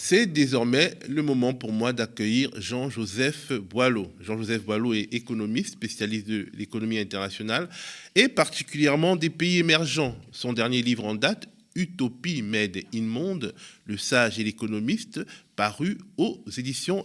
[0.00, 4.06] C'est désormais le moment pour moi d'accueillir Jean-Joseph Boileau.
[4.20, 7.68] Jean-Joseph Boileau est économiste, spécialiste de l'économie internationale
[8.14, 10.16] et particulièrement des pays émergents.
[10.30, 13.54] Son dernier livre en date, Utopie Made in Monde,
[13.86, 15.20] le sage et l'économiste,
[15.58, 17.04] paru aux éditions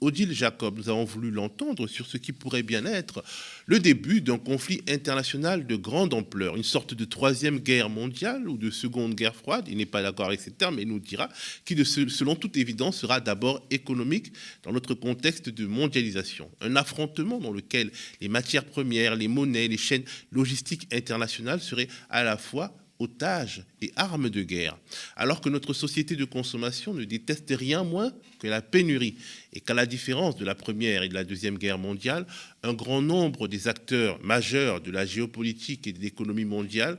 [0.00, 0.78] Odile Jacob.
[0.78, 3.24] Nous avons voulu l'entendre sur ce qui pourrait bien être
[3.66, 8.56] le début d'un conflit international de grande ampleur, une sorte de troisième guerre mondiale ou
[8.56, 9.66] de seconde guerre froide.
[9.68, 11.28] Il n'est pas d'accord avec ces termes, mais il nous dira
[11.64, 14.32] qui, selon toute évidence, sera d'abord économique
[14.62, 16.50] dans notre contexte de mondialisation.
[16.60, 17.90] Un affrontement dans lequel
[18.20, 23.92] les matières premières, les monnaies, les chaînes logistiques internationales seraient à la fois otages et
[23.96, 24.76] armes de guerre,
[25.16, 29.16] alors que notre société de consommation ne déteste rien moins que la pénurie,
[29.52, 32.26] et qu'à la différence de la Première et de la Deuxième Guerre mondiale,
[32.62, 36.98] un grand nombre des acteurs majeurs de la géopolitique et de l'économie mondiale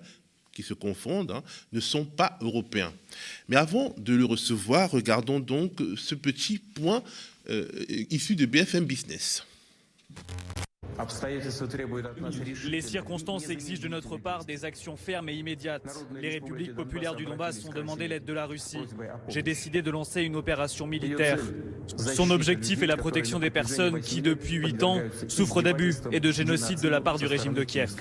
[0.53, 2.94] qui se confondent, hein, ne sont pas européens.
[3.47, 7.03] Mais avant de le recevoir, regardons donc ce petit point
[7.50, 7.67] euh,
[8.09, 9.44] issu de BFM Business.
[12.66, 16.05] Les circonstances exigent de notre part des actions fermes et immédiates.
[16.13, 18.85] Les républiques populaires du Donbass ont demandé l'aide de la Russie.
[19.30, 21.39] J'ai décidé de lancer une opération militaire.
[21.95, 26.31] Son objectif est la protection des personnes qui, depuis huit ans, souffrent d'abus et de
[26.31, 27.95] génocide de la part du régime de Kiev.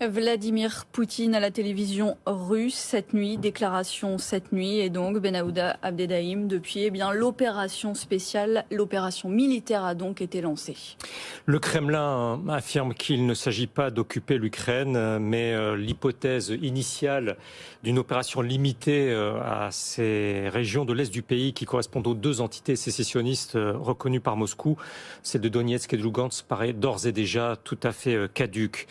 [0.00, 6.46] Vladimir Poutine à la télévision russe cette nuit, déclaration cette nuit, et donc Benahouda Abdedaïm,
[6.46, 10.76] depuis, eh bien, l'opération spéciale, l'opération militaire a donc été lancée.
[11.46, 17.36] Le Kremlin affirme qu'il ne s'agit pas d'occuper l'Ukraine, mais euh, l'hypothèse initiale
[17.82, 22.40] d'une opération limitée euh, à ces régions de l'Est du pays qui correspondent aux deux
[22.40, 24.76] entités sécessionnistes euh, reconnues par Moscou,
[25.24, 28.86] celle de Donetsk et de Lugansk, paraît d'ores et déjà tout à fait caduque.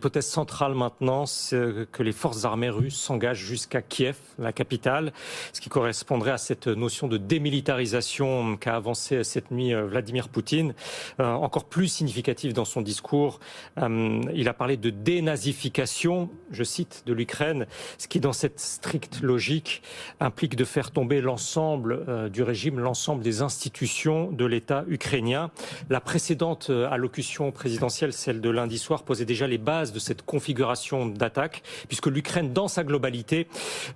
[0.00, 5.12] L'hypothèse centrale maintenant, c'est que les forces armées russes s'engagent jusqu'à Kiev, la capitale,
[5.52, 10.72] ce qui correspondrait à cette notion de démilitarisation qu'a avancé cette nuit euh, Vladimir Poutine.
[11.20, 13.40] Euh, encore plus significatif dans son discours,
[13.76, 17.66] euh, il a parlé de dénazification, je cite, de l'Ukraine,
[17.98, 19.82] ce qui dans cette stricte logique
[20.18, 25.50] implique de faire tomber l'ensemble du régime, l'ensemble des institutions de l'État ukrainien.
[25.90, 31.06] La précédente allocution présidentielle, celle de lundi soir, posait déjà les bases de cette configuration
[31.06, 33.46] d'attaque, puisque l'Ukraine, dans sa globalité,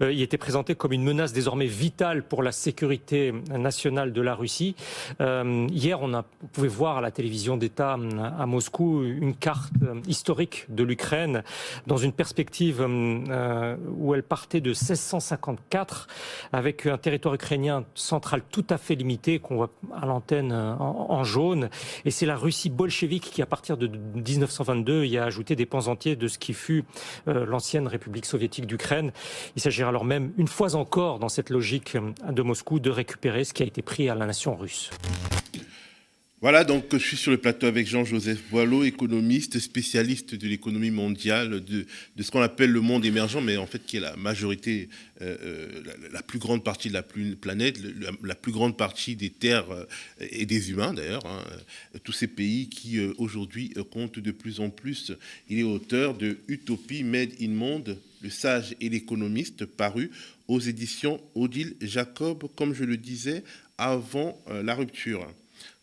[0.03, 4.35] euh, y était présentée comme une menace désormais vitale pour la sécurité nationale de la
[4.35, 4.75] Russie.
[5.21, 9.73] Euh, hier, on, a, pouvait voir à la télévision d'État euh, à Moscou une carte
[10.07, 11.43] historique de l'Ukraine
[11.87, 16.09] dans une perspective où elle partait de 1654
[16.53, 21.71] avec un territoire ukrainien central tout à fait limité qu'on voit à l'antenne en, jaune.
[22.05, 26.17] Et c'est la Russie bolchevique qui, à partir de 1922, y a ajouté des entier
[26.17, 26.85] de ce qui fut
[27.29, 29.13] euh, l'ancienne République soviétique d'Ukraine.
[29.57, 33.45] Il s'agira alors même, une fois encore, dans cette logique euh, de Moscou, de récupérer
[33.45, 34.91] ce qui a été pris à la nation russe.
[36.45, 41.65] Voilà, donc je suis sur le plateau avec Jean-Joseph Boileau, économiste, spécialiste de l'économie mondiale,
[41.65, 41.87] de,
[42.21, 44.91] ce qu'on appelle le monde émergent, mais en fait qui est la majorité,
[45.23, 47.79] euh, la, plus grande partie de la planète,
[48.23, 49.65] la, plus grande partie des terres
[50.21, 51.43] et des humains d'ailleurs, hein,
[52.03, 55.13] tous ces pays qui aujourd'hui comptent de plus en plus.
[55.49, 60.11] Il est auteur de Utopie Made in Monde, le sage et l'économiste, paru
[60.49, 63.45] aux éditions Odile Jacob, comme je le disais,
[63.79, 65.27] avant la rupture.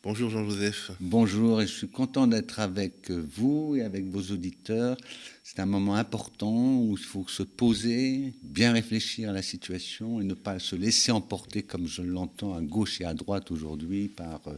[0.04, 0.90] Bonjour Jean-Joseph.
[1.00, 4.98] Bonjour et je suis content d'être avec vous et avec vos auditeurs.
[5.44, 10.24] C'est un moment important où il faut se poser, bien réfléchir à la situation et
[10.24, 14.42] ne pas se laisser emporter comme je l'entends à gauche et à droite aujourd'hui par
[14.48, 14.56] euh,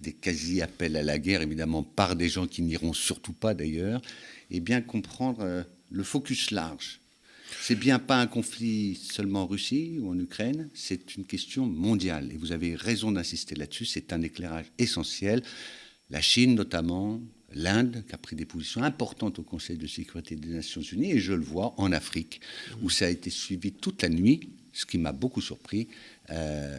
[0.00, 4.00] des quasi-appels à la guerre, évidemment par des gens qui n'iront surtout pas d'ailleurs,
[4.52, 7.00] et bien comprendre euh, le focus large
[7.60, 12.30] c'est bien pas un conflit seulement en Russie ou en Ukraine, c'est une question mondiale.
[12.32, 15.42] Et vous avez raison d'insister là-dessus, c'est un éclairage essentiel.
[16.10, 17.20] La Chine notamment,
[17.52, 21.18] l'Inde, qui a pris des positions importantes au Conseil de sécurité des Nations Unies, et
[21.18, 22.40] je le vois en Afrique,
[22.82, 25.88] où ça a été suivi toute la nuit, ce qui m'a beaucoup surpris,
[26.30, 26.78] euh,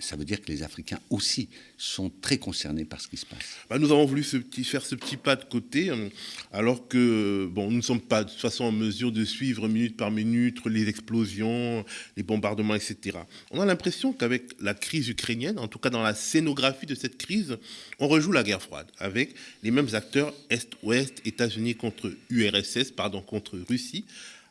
[0.00, 1.48] ça veut dire que les Africains aussi
[1.78, 3.38] sont très concernés par ce qui se passe.
[3.70, 6.08] Bah, nous avons voulu faire ce petit pas de côté, hein,
[6.52, 9.96] alors que bon, nous ne sommes pas de toute façon en mesure de suivre minute
[9.96, 11.84] par minute les explosions,
[12.16, 13.18] les bombardements, etc.
[13.50, 17.16] On a l'impression qu'avec la crise ukrainienne, en tout cas dans la scénographie de cette
[17.16, 17.56] crise,
[17.98, 23.58] on rejoue la guerre froide, avec les mêmes acteurs Est-Ouest, États-Unis contre URSS, pardon, contre
[23.68, 24.04] Russie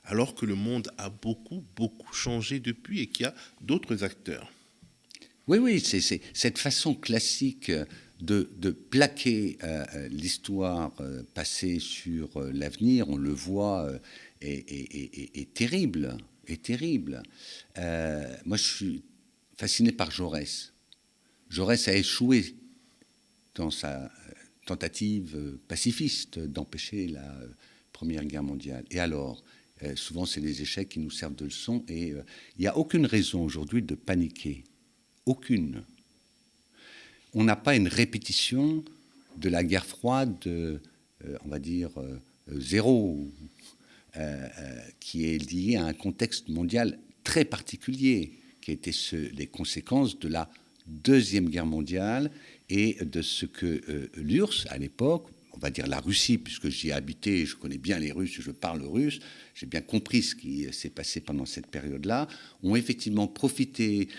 [0.03, 4.51] alors que le monde a beaucoup, beaucoup changé depuis et qu'il y a d'autres acteurs.
[5.47, 7.71] Oui, oui, c'est cette façon classique
[8.21, 13.91] de, plaquer euh, l'histoire euh, passée sur euh, l'avenir, on le voit,
[14.41, 16.17] est, terrible.
[16.47, 17.23] est terrible.
[18.45, 19.03] moi, je suis
[19.57, 20.73] fasciné par Jaurès.
[21.49, 22.55] Jaurès a échoué
[23.55, 24.11] dans sa
[24.65, 27.37] tentative pacifiste d'empêcher la
[27.91, 28.85] Première Guerre mondiale.
[28.89, 29.43] Et alors,
[29.95, 31.83] souvent, c'est les échecs qui nous servent de leçon.
[31.87, 34.63] Et il n'y a aucune raison aujourd'hui de paniquer.
[35.25, 35.83] Aucune.
[37.33, 38.83] On n'a pas une répétition
[39.37, 40.35] de la guerre froide,
[41.25, 42.17] euh, on va dire, euh,
[42.59, 43.27] zéro,
[44.17, 44.47] euh,
[44.99, 48.91] qui est liée à un contexte mondial très particulier, qui a été
[49.33, 50.49] les conséquences de la
[50.87, 52.31] Deuxième Guerre mondiale
[52.69, 55.29] et de ce que l'URSS, à l'époque,
[55.61, 58.81] va dire la Russie, puisque j'y ai habité, je connais bien les Russes, je parle
[58.83, 59.19] russe,
[59.53, 62.27] j'ai bien compris ce qui s'est passé pendant cette période-là,
[62.63, 64.09] ont effectivement profité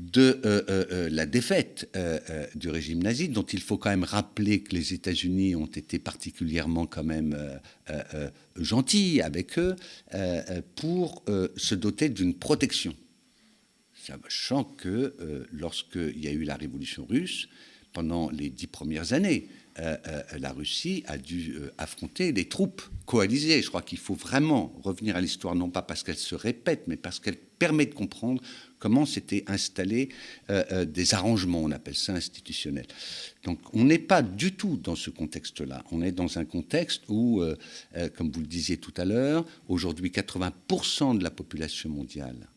[0.00, 1.94] de euh, euh, euh, la défaite
[2.54, 6.86] du régime nazi, dont il faut quand même rappeler que les États-Unis ont été particulièrement
[6.86, 7.36] quand même
[8.56, 9.76] gentils avec eux
[10.74, 11.24] pour
[11.56, 12.94] se doter d'une protection.
[13.94, 17.48] Sachant que lorsqu'il y a eu la révolution russe,
[17.92, 19.48] pendant les dix premières années,
[20.38, 23.62] la Russie a dû affronter des troupes coalisées.
[23.62, 26.96] Je crois qu'il faut vraiment revenir à l'histoire, non pas parce qu'elle se répète, mais
[26.96, 28.42] parce qu'elle permet de comprendre
[28.80, 30.08] comment s'étaient installés
[30.48, 32.88] euh, euh, des arrangements, on appelle ça institutionnels.
[33.44, 35.84] Donc on n'est pas du tout dans ce contexte-là.
[35.92, 37.54] On est dans un contexte où, euh,
[38.16, 42.48] comme vous le disiez tout à l'heure, aujourd'hui 80% de la population mondiale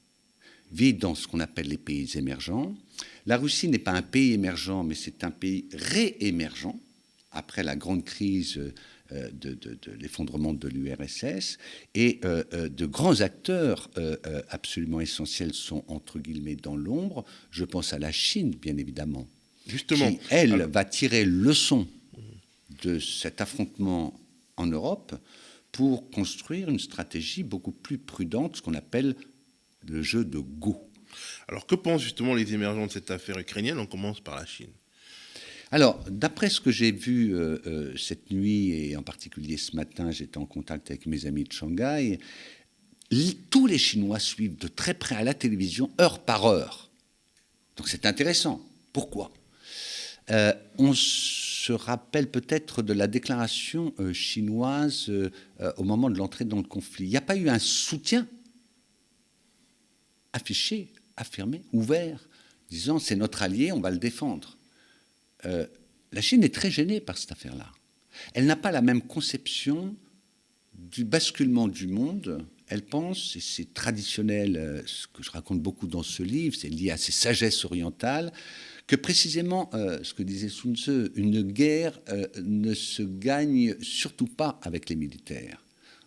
[0.71, 2.73] vit dans ce qu'on appelle les pays émergents.
[3.27, 6.75] La Russie n'est pas un pays émergent, mais c'est un pays réémergent
[7.33, 8.59] après la grande crise
[9.11, 9.57] euh, de,
[9.99, 11.57] l'effondrement de l'URSS.
[11.93, 13.89] Et euh, euh, de grands acteurs
[14.49, 17.25] absolument essentiels sont, entre guillemets, dans l'ombre.
[17.51, 19.27] Je pense à la Chine, bien évidemment.
[19.67, 20.11] Justement.
[20.11, 21.87] Qui, elle, va tirer leçon
[22.81, 24.19] de cet affrontement
[24.57, 25.15] en Europe
[25.71, 29.15] pour construire une stratégie beaucoup plus prudente, ce qu'on appelle
[29.87, 30.89] le jeu de Go.
[31.47, 33.79] Alors que pensent justement les émergents de cette affaire ukrainienne?
[33.79, 34.71] On commence par la Chine.
[35.73, 40.11] Alors, d'après ce que j'ai vu euh, euh, cette nuit, et en particulier ce matin,
[40.11, 42.19] j'étais en contact avec mes amis de Shanghai,
[43.49, 46.91] tous les Chinois suivent de très près à la télévision, heure par heure.
[47.75, 48.61] Donc c'est intéressant.
[48.93, 49.33] Pourquoi?
[50.29, 55.11] Euh, On se rappelle peut-être de la déclaration chinoise
[55.77, 57.05] au moment de l'entrée dans le conflit.
[57.05, 58.27] Il n'y a pas eu un soutien
[60.33, 62.29] affiché, affirmé, ouvert,
[62.69, 64.55] disant c'est notre allié, on va le défendre.
[65.45, 65.65] Euh,
[66.11, 67.71] la Chine est très gênée par cette affaire-là.
[68.33, 69.95] Elle n'a pas la même conception
[70.73, 72.45] du basculement du monde.
[72.67, 76.69] Elle pense, et c'est traditionnel, euh, ce que je raconte beaucoup dans ce livre, c'est
[76.69, 78.31] lié à ces sagesses orientales,
[78.87, 81.99] que précisément, euh, ce que disait Sun Tzu, une guerre
[82.41, 85.62] ne se gagne surtout pas avec les militaires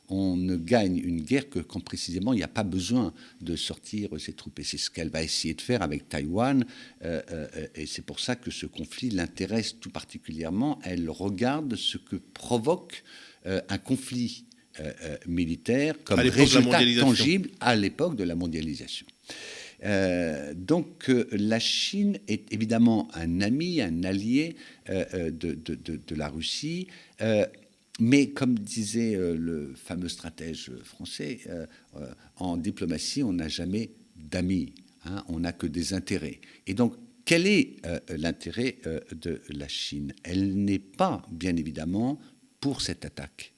[0.08, 4.10] on ne gagne une guerre que quand précisément il n'y a pas besoin de sortir
[4.18, 4.58] ses troupes.
[4.58, 6.64] Et c'est ce qu'elle va essayer de faire avec Taïwan.
[7.04, 10.78] Euh, euh, et c'est pour ça que ce conflit l'intéresse tout particulièrement.
[10.84, 13.02] Elle regarde ce que provoque
[13.46, 14.44] euh, un conflit
[15.26, 19.06] militaire comme résultat tangible à l'époque de la mondialisation.
[20.54, 24.54] donc la Chine est évidemment un ami, un allié
[24.86, 26.88] de, de, la Russie.
[27.98, 31.66] Mais comme disait euh, le fameux stratège français, euh,
[31.96, 34.74] euh, en diplomatie, on n'a jamais d'amis,
[35.06, 36.40] hein, on n'a que des intérêts.
[36.66, 36.94] Et donc,
[37.24, 37.78] quel est
[38.08, 38.78] l'intérêt
[39.10, 40.12] de la Chine?
[40.22, 42.20] Elle n'est pas, bien évidemment,
[42.60, 43.52] pour cette attaque.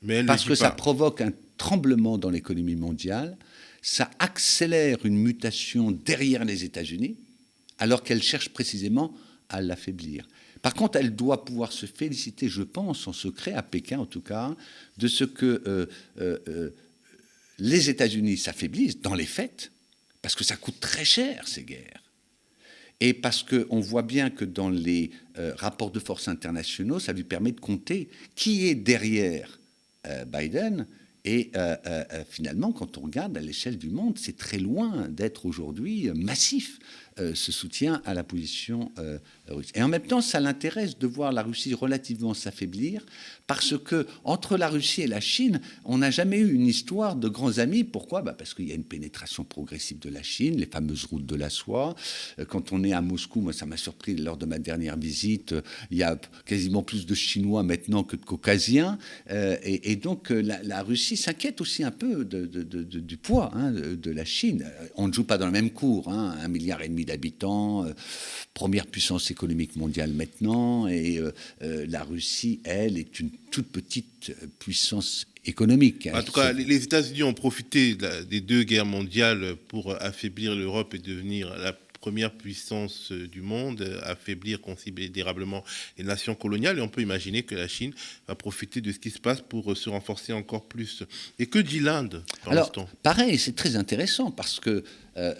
[0.00, 3.36] Mais Parce que ça provoque un tremblement dans l'économie mondiale,
[3.82, 7.16] ça accélère une mutation derrière les États-Unis,
[7.78, 9.12] alors qu'elle cherche précisément
[9.48, 10.28] à l'affaiblir.
[10.62, 14.20] Par contre, elle doit pouvoir se féliciter, je pense, en secret, à Pékin en tout
[14.20, 14.54] cas,
[14.96, 15.86] de ce que euh,
[16.20, 16.70] euh, euh,
[17.58, 19.72] les États-Unis s'affaiblissent dans les faits,
[20.22, 22.02] parce que ça coûte très cher ces guerres.
[23.00, 25.10] Et parce qu'on voit bien que dans les
[25.56, 29.58] rapports de force internationaux, ça lui permet de compter qui est derrière
[30.28, 30.86] Biden.
[31.24, 31.50] Et
[32.30, 36.78] finalement, quand on regarde à l'échelle du monde, c'est très loin d'être aujourd'hui massif.
[37.18, 39.68] Euh, ce soutien à la position euh, russe.
[39.74, 43.04] Et en même temps, ça l'intéresse de voir la Russie relativement s'affaiblir,
[43.46, 47.28] parce que entre la Russie et la Chine, on n'a jamais eu une histoire de
[47.28, 47.84] grands amis.
[47.84, 48.22] Pourquoi?
[48.22, 51.36] Bah Parce qu'il y a une pénétration progressive de la Chine, les fameuses routes de
[51.36, 51.94] la soie.
[52.38, 55.54] Euh, quand on est à Moscou, moi, ça m'a surpris lors de ma dernière visite,
[55.90, 58.96] il y a quasiment plus de Chinois maintenant que de Caucasiens.
[59.28, 64.64] Et, donc, la, Russie s'inquiète aussi un peu du poids hein, de, la Chine.
[64.94, 67.92] On ne joue pas dans le même cours, hein, un milliard et demi d'habitants, euh,
[68.54, 71.32] première puissance économique mondiale maintenant, et euh,
[71.62, 76.08] euh, la Russie, elle, est une toute petite puissance économique.
[76.12, 77.96] En tout cas, les États-Unis ont profité
[78.30, 83.80] des deux guerres mondiales pour affaiblir l'Europe et devenir la première puissance euh, du monde,
[83.80, 85.62] euh, affaiblir considérablement
[85.96, 86.78] les nations coloniales.
[86.78, 87.94] Et on peut imaginer que la Chine
[88.26, 91.04] va profiter de ce qui se passe pour euh, se renforcer encore plus.
[91.38, 92.72] Et que dit l'Inde Alors,
[93.04, 94.82] pareil, c'est très intéressant parce que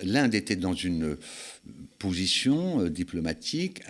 [0.03, 1.17] l'Inde était dans une
[1.99, 3.81] position diplomatique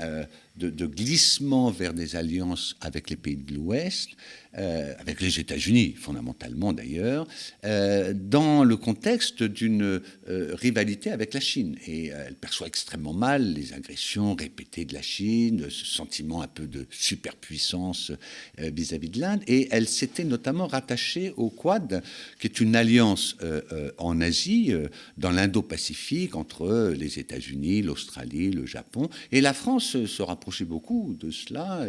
[0.57, 4.11] de, glissement vers des alliances avec les pays de l'Ouest,
[4.59, 7.27] euh, avec les États-Unis fondamentalement d'ailleurs,
[7.65, 11.79] euh, dans le contexte d'une euh, rivalité avec la Chine.
[11.87, 16.67] Et elle perçoit extrêmement mal les agressions répétées de la Chine, ce sentiment un peu
[16.67, 18.13] de superpuissance
[18.59, 19.41] vis-à-vis de l'Inde.
[19.47, 22.03] Et elle s'était notamment rattachée au Quad,
[22.39, 23.37] qui est une alliance
[23.99, 24.73] en Asie,
[25.17, 29.09] dans l'Indo-Pacifique, entre les États-Unis, l'Australie, le Japon.
[29.31, 31.87] Et la France se rapprochait beaucoup de cela,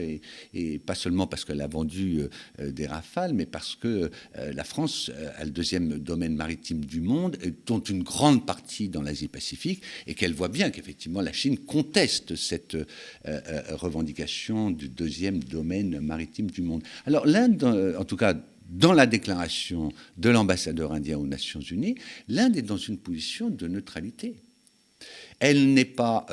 [0.54, 2.22] et, pas seulement parce qu'elle a vendu
[2.60, 7.02] des rafales, mais parce que euh, la France euh, a le deuxième domaine maritime du
[7.02, 12.36] monde, dont une grande partie dans l'Asie-Pacifique, et qu'elle voit bien qu'effectivement la Chine conteste
[12.36, 12.78] cette
[13.70, 16.84] revendication du deuxième domaine maritime du monde.
[17.06, 18.36] Alors l'Inde, en tout cas
[18.70, 21.96] dans la déclaration de l'ambassadeur indien aux Nations Unies,
[22.28, 24.36] l'Inde est dans une position de neutralité.
[25.40, 26.26] Elle n'est pas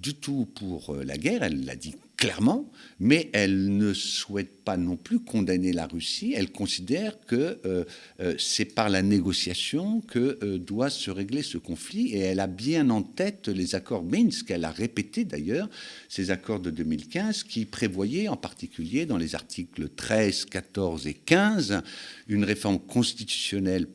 [0.00, 4.96] du tout pour la guerre, elle l'a dit clairement, mais elle ne souhaite pas non
[4.96, 6.34] plus condamner la Russie.
[6.36, 7.84] Elle considère que euh,
[8.20, 12.46] euh, c'est par la négociation que euh, doit se régler ce conflit, et elle a
[12.46, 14.52] bien en tête les accords Minsk.
[14.52, 15.68] Elle a répété d'ailleurs
[16.08, 21.82] ces accords de 2015 qui prévoyaient en particulier dans les articles 13, 14 et 15
[22.28, 23.88] une réforme constitutionnelle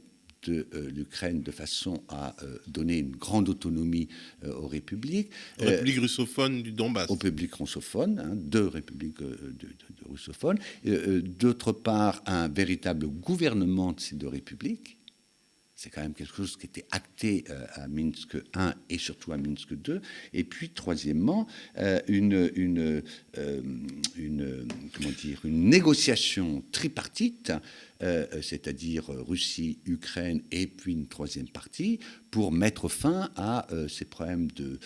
[0.48, 4.08] de euh, l'Ukraine de façon à euh, donner une grande autonomie
[4.44, 5.30] euh, aux républiques.
[5.60, 7.10] République russophone du Donbass.
[7.10, 9.68] Aux républiques russophones, hein, deux républiques de,
[10.10, 10.58] russophones.
[10.84, 14.98] D'autre part, un véritable gouvernement de ces deux républiques
[15.80, 17.44] c'est quand même quelque chose qui était acté
[17.76, 20.00] à Minsk I et surtout à Minsk II.
[20.34, 21.46] Et puis, troisièmement,
[22.08, 23.04] une, une,
[24.18, 27.54] une, comment dire, une négociation tripartite
[28.04, 32.00] euh, c'est-à-dire Russie, Ukraine et puis une troisième partie,
[32.30, 34.80] pour mettre fin à euh, ces problèmes de,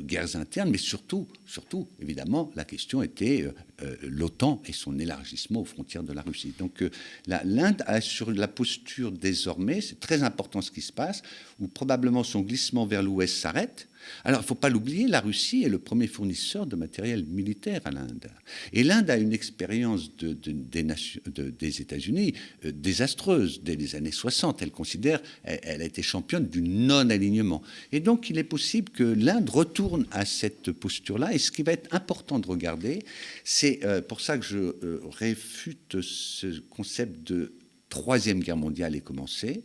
[0.00, 3.48] guerres internes, mais surtout, surtout, évidemment, la question était
[3.82, 6.52] euh, l'OTAN et son élargissement aux frontières de la Russie.
[6.58, 6.82] Donc
[7.26, 11.22] l'Inde a sur la posture désormais, c'est très important ce qui se passe,
[11.60, 13.88] où probablement son glissement vers l'ouest s'arrête,
[14.24, 17.80] alors, il ne faut pas l'oublier, la Russie est le premier fournisseur de matériel militaire
[17.84, 18.28] à l'Inde.
[18.72, 22.34] Et l'Inde a une expérience de, des, États-Unis
[22.64, 24.62] euh, désastreuse dès les années 60.
[24.62, 27.62] Elle considère, elle, a été championne du non-alignement.
[27.92, 31.32] Et donc, il est possible que l'Inde retourne à cette posture-là.
[31.32, 33.00] Et ce qui va être important de regarder,
[33.44, 37.52] c'est euh, pour ça que je euh, réfute ce concept de
[37.88, 39.62] troisième guerre mondiale est commencée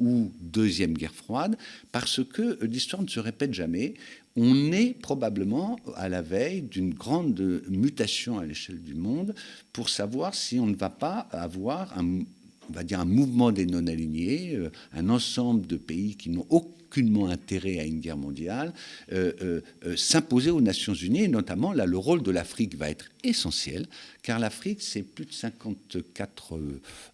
[0.00, 1.56] ou deuxième guerre froide,
[1.92, 3.94] parce que l'histoire ne se répète jamais.
[4.36, 9.34] On est probablement à la veille d'une grande mutation à l'échelle du monde
[9.72, 12.24] pour savoir si on ne va pas avoir un,
[12.70, 16.74] on va dire un mouvement des non-alignés, euh, un ensemble de pays qui n'ont aucun
[16.94, 18.72] aucunement intérêt à une guerre mondiale,
[19.12, 21.22] euh, euh, s'imposer aux Nations Unies.
[21.22, 23.86] Et notamment, là, le rôle de l'Afrique va être essentiel,
[24.22, 26.60] car l'Afrique, c'est plus de 54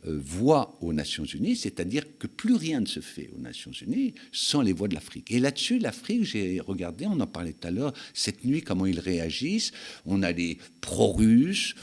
[0.05, 4.61] voix aux Nations Unies, c'est-à-dire que plus rien ne se fait aux Nations Unies sans
[4.61, 5.31] les voix de l'Afrique.
[5.31, 9.01] Et là-dessus, l'Afrique, j'ai regardé, on en parlait tout à l'heure, cette nuit, comment ils
[9.01, 9.73] réagissent.
[10.05, 11.75] On a les pro-russes,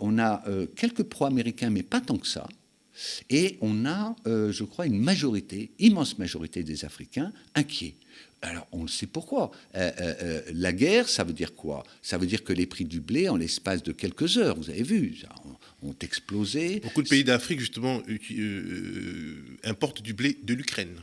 [0.00, 0.44] on a
[0.76, 2.46] quelques pro-américains, mais pas tant que ça.
[3.30, 7.94] Et on a, euh, je crois, une majorité, immense majorité des Africains inquiets.
[8.42, 9.52] Alors, on le sait pourquoi.
[9.76, 11.84] Euh, euh, la guerre, ça veut dire quoi?
[12.02, 14.82] Ça veut dire que les prix du blé, en l'espace de quelques heures, vous avez
[14.82, 15.22] vu,
[15.82, 16.80] ont, explosé.
[16.80, 18.02] Beaucoup de pays d'Afrique, justement,
[19.62, 20.96] importent du blé de l'Ukraine.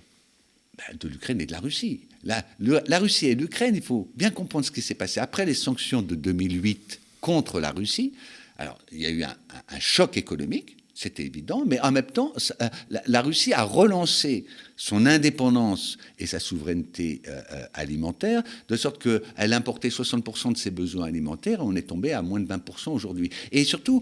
[0.77, 2.01] Ben, de l'Ukraine et de la Russie.
[2.23, 5.21] La, Russie et l'Ukraine, il faut bien comprendre ce qui s'est passé.
[5.21, 8.13] Après les sanctions de 2008 contre la Russie,
[8.57, 12.67] alors, il y a eu un choc économique c'était évident, mais en même temps, euh,
[13.07, 14.43] la Russie a relancé
[14.75, 20.71] son indépendance et sa souveraineté euh, euh, alimentaire, de sorte qu'elle importait 60% de ses
[20.71, 23.29] besoins alimentaires, on est tombé à moins de 20% aujourd'hui.
[23.53, 24.01] Et surtout,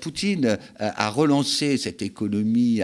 [0.00, 2.80] Poutine a relancé cette économie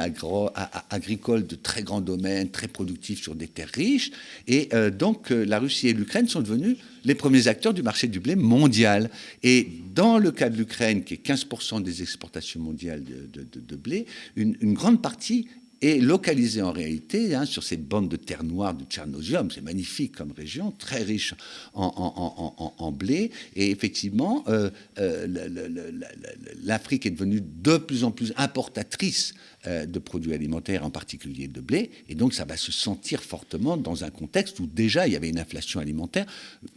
[0.90, 4.10] agricole de très grands domaines, très productifs sur des terres riches,
[4.46, 8.36] et donc la Russie et l'Ukraine sont devenus les premiers acteurs du marché du blé
[8.36, 9.10] mondial.
[9.42, 14.06] Et dans le cas de l'Ukraine, qui est 15% des exportations mondiales de, blé,
[14.36, 15.48] une, grande partie
[15.84, 19.50] est localisé en réalité hein, sur ces bandes de terre noire de Tchernosium.
[19.50, 21.34] C'est magnifique comme région, très riche
[21.74, 23.30] en, blé.
[23.56, 25.26] Et effectivement, euh, euh,
[26.62, 29.34] l'Afrique est devenue de plus en plus importatrice
[29.66, 31.90] euh, de produits alimentaires, en particulier de blé.
[32.08, 35.28] Et donc, ça va se sentir fortement dans un contexte où déjà il y avait
[35.28, 36.26] une inflation alimentaire,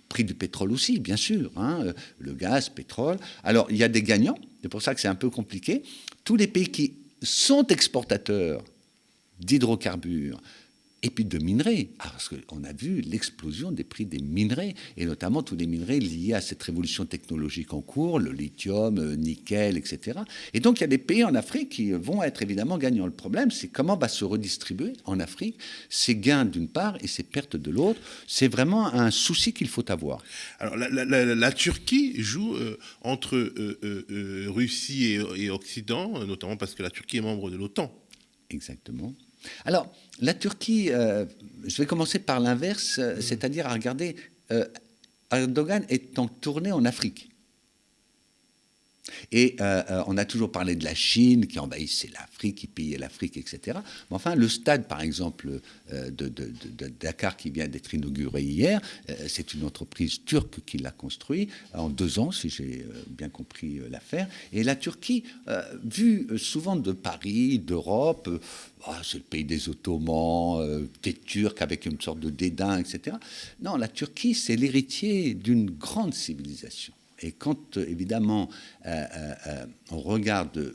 [0.10, 3.18] prix du pétrole aussi, bien sûr, hein, le gaz, pétrole.
[3.44, 4.38] Alors, il y a des gagnants.
[4.62, 5.84] C'est pour ça que c'est un peu compliqué.
[6.24, 8.64] Tous les pays qui sont exportateurs
[9.40, 10.42] d'hydrocarbures
[11.04, 15.06] et puis de minerais, ah, parce qu'on a vu l'explosion des prix des minerais, et
[15.06, 19.16] notamment tous les minerais liés à cette révolution technologique en cours, le lithium, le euh,
[19.16, 20.20] nickel, etc.
[20.54, 23.06] Et donc il y a des pays en Afrique qui vont être évidemment gagnants.
[23.06, 27.24] Le problème, c'est comment va se redistribuer en Afrique ces gains d'une part et ces
[27.24, 28.00] pertes de l'autre.
[28.28, 30.24] C'est vraiment un souci qu'il faut avoir.
[30.60, 36.90] Alors la, Turquie joue euh, entre euh, Russie et, et Occident, notamment parce que la
[36.90, 37.94] Turquie est membre de l'OTAN.
[38.50, 39.14] Exactement.
[39.66, 41.26] Alors, la Turquie, euh,
[41.66, 44.16] je vais commencer par l'inverse, euh, c'est-à-dire à regarder,
[44.52, 44.66] euh,
[45.32, 47.30] Erdogan est en tournée en Afrique.
[49.32, 52.98] Et euh, euh, on a toujours parlé de la Chine qui envahissait l'Afrique, qui pillait
[52.98, 53.80] l'Afrique, etc.
[54.10, 55.60] Mais enfin, le stade, par exemple,
[55.94, 56.32] euh, de,
[57.00, 58.82] Dakar qui vient d'être inauguré hier,
[59.28, 64.28] c'est une entreprise turque qui l'a construit en deux ans, si j'ai bien compris l'affaire.
[64.54, 65.24] Et la Turquie,
[65.84, 68.30] vue souvent de Paris, d'Europe,
[68.86, 73.18] ah, c'est le pays des Ottomans, des Turcs avec une sorte de dédain, etc.
[73.62, 76.94] Non, la Turquie, c'est l'héritier d'une grande civilisation.
[77.22, 78.50] Et quand, évidemment,
[78.86, 80.74] euh, euh, euh, on regarde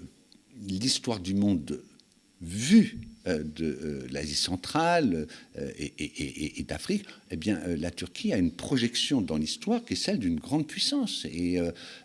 [0.66, 1.82] l'histoire du monde
[2.40, 5.28] vue de l'Asie centrale
[5.78, 10.40] et, d'Afrique, eh bien, la Turquie a une projection dans l'histoire qui est celle d'une
[10.40, 11.24] grande puissance.
[11.26, 11.60] Et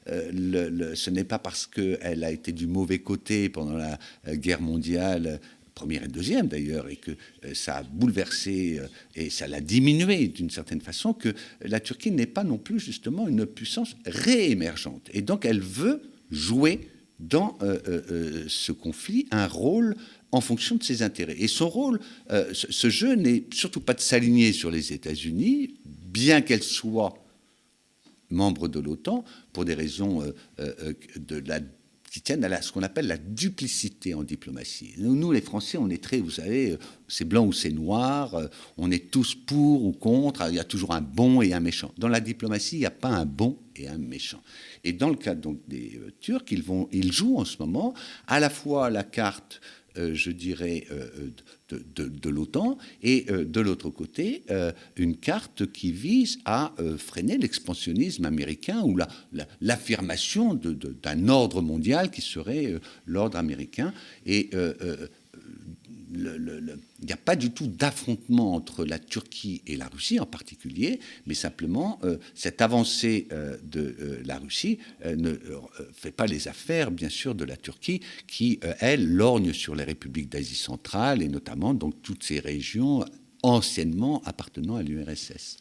[0.06, 3.98] ce n'est pas parce qu'elle a été du mauvais côté pendant la
[4.36, 5.41] guerre mondiale
[5.77, 10.27] première et deuxième d'ailleurs, et que euh, ça a bouleversé euh, et ça l'a diminué
[10.27, 15.07] d'une certaine façon, que la Turquie n'est pas non plus justement une puissance réémergente.
[15.13, 19.96] Et donc elle veut jouer dans euh, ce conflit un rôle
[20.31, 21.38] en fonction de ses intérêts.
[21.38, 22.00] Et son rôle,
[22.51, 27.13] ce jeu n'est surtout pas de s'aligner sur les États-Unis, bien qu'elle soit
[28.30, 29.23] membre de l'OTAN,
[29.54, 30.21] pour des raisons
[30.60, 31.60] de la
[32.21, 34.93] tiennent à ce qu'on appelle la duplicité en diplomatie.
[34.97, 36.77] Nous, les Français, on est très, vous savez, euh,
[37.08, 40.63] c'est blanc ou c'est noir, euh, on est tous pour ou contre, il y a
[40.63, 41.91] toujours un bon et un méchant.
[41.97, 44.41] Dans la diplomatie, il n'y a pas un bon et un méchant.
[44.84, 47.93] Et dans le cas donc des euh, Turcs, ils, vont, ils jouent en ce moment
[48.27, 49.62] à la fois la carte
[50.13, 51.29] je dirais, euh,
[51.69, 54.43] de, l'OTAN, et euh, de l'autre côté,
[54.95, 58.97] une carte qui vise à freiner l'expansionnisme américain ou
[59.62, 63.93] l'affirmation d'un ordre mondial qui serait l'ordre américain.
[64.25, 64.49] Et
[66.13, 71.00] il n'y a pas du tout d'affrontement entre la Turquie et la Russie en particulier,
[71.26, 75.38] mais simplement euh, cette avancée euh, de euh, la Russie ne
[75.93, 80.30] fait pas les affaires, bien sûr, de la Turquie, qui, elle, lorgne sur les républiques
[80.30, 83.04] d'Asie centrale et notamment donc toutes ces régions
[83.43, 85.58] anciennement appartenant à l'URSS.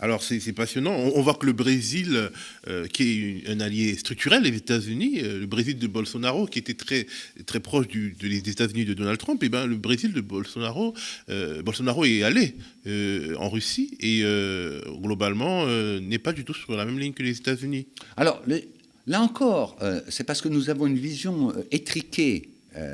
[0.00, 0.92] Alors c'est passionnant.
[0.92, 2.30] On, voit que le Brésil,
[2.68, 6.74] euh, qui est un allié structurel des États-Unis, euh, le Brésil de Bolsonaro, qui était
[6.74, 7.06] très,
[7.60, 10.94] proche du, des États-Unis de Donald Trump, et eh ben le Brésil de Bolsonaro,
[11.30, 12.54] euh, Bolsonaro est allé
[13.38, 14.22] en Russie et
[15.02, 15.66] globalement
[16.00, 17.86] n'est pas du tout sur la même ligne que les États-Unis.
[18.16, 18.42] Alors
[19.06, 22.48] là encore, c'est parce que nous avons une vision étriquée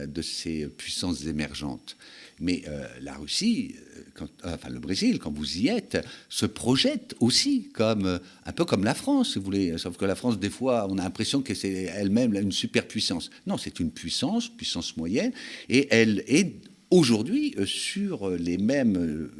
[0.07, 1.97] de ces puissances émergentes.
[2.40, 3.77] Mais euh, la Russie,
[4.23, 8.64] euh, enfin le Brésil, quand vous y êtes, se projette aussi comme euh, un peu
[8.64, 9.79] comme la France, si vous voulez.
[9.79, 13.31] Sauf que la France, des fois, on a l'impression que c'est elle-même une superpuissance.
[13.47, 15.33] Non, c'est une puissance, puissance moyenne,
[15.68, 16.55] et elle est
[16.90, 19.31] aujourd'hui sur les mêmes,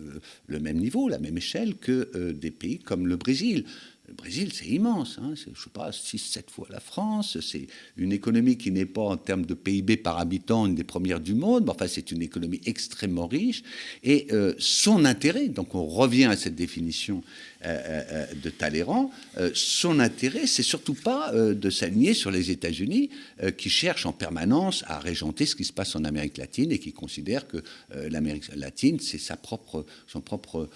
[0.47, 3.65] le même niveau, la même échelle que des pays comme le Brésil.
[4.07, 8.13] Le Brésil, c'est immense, hein, je ne sais pas, 6-7 fois la France, c'est une
[8.13, 11.65] économie qui n'est pas en termes de PIB par habitant une des premières du monde,
[11.65, 13.63] mais enfin c'est une économie extrêmement riche,
[14.03, 17.23] et euh, son intérêt, donc on revient à cette définition
[17.65, 19.11] de Talleyrand,
[19.55, 23.11] son intérêt, c'est surtout pas de s'aligner sur les États-Unis,
[23.57, 26.93] qui cherchent en permanence à régenter ce qui se passe en Amérique latine et qui
[26.93, 27.63] considèrent que
[28.11, 30.69] l'Amérique latine, c'est sa propre, son propre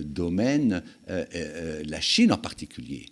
[0.00, 3.06] domaine, la Chine en particulier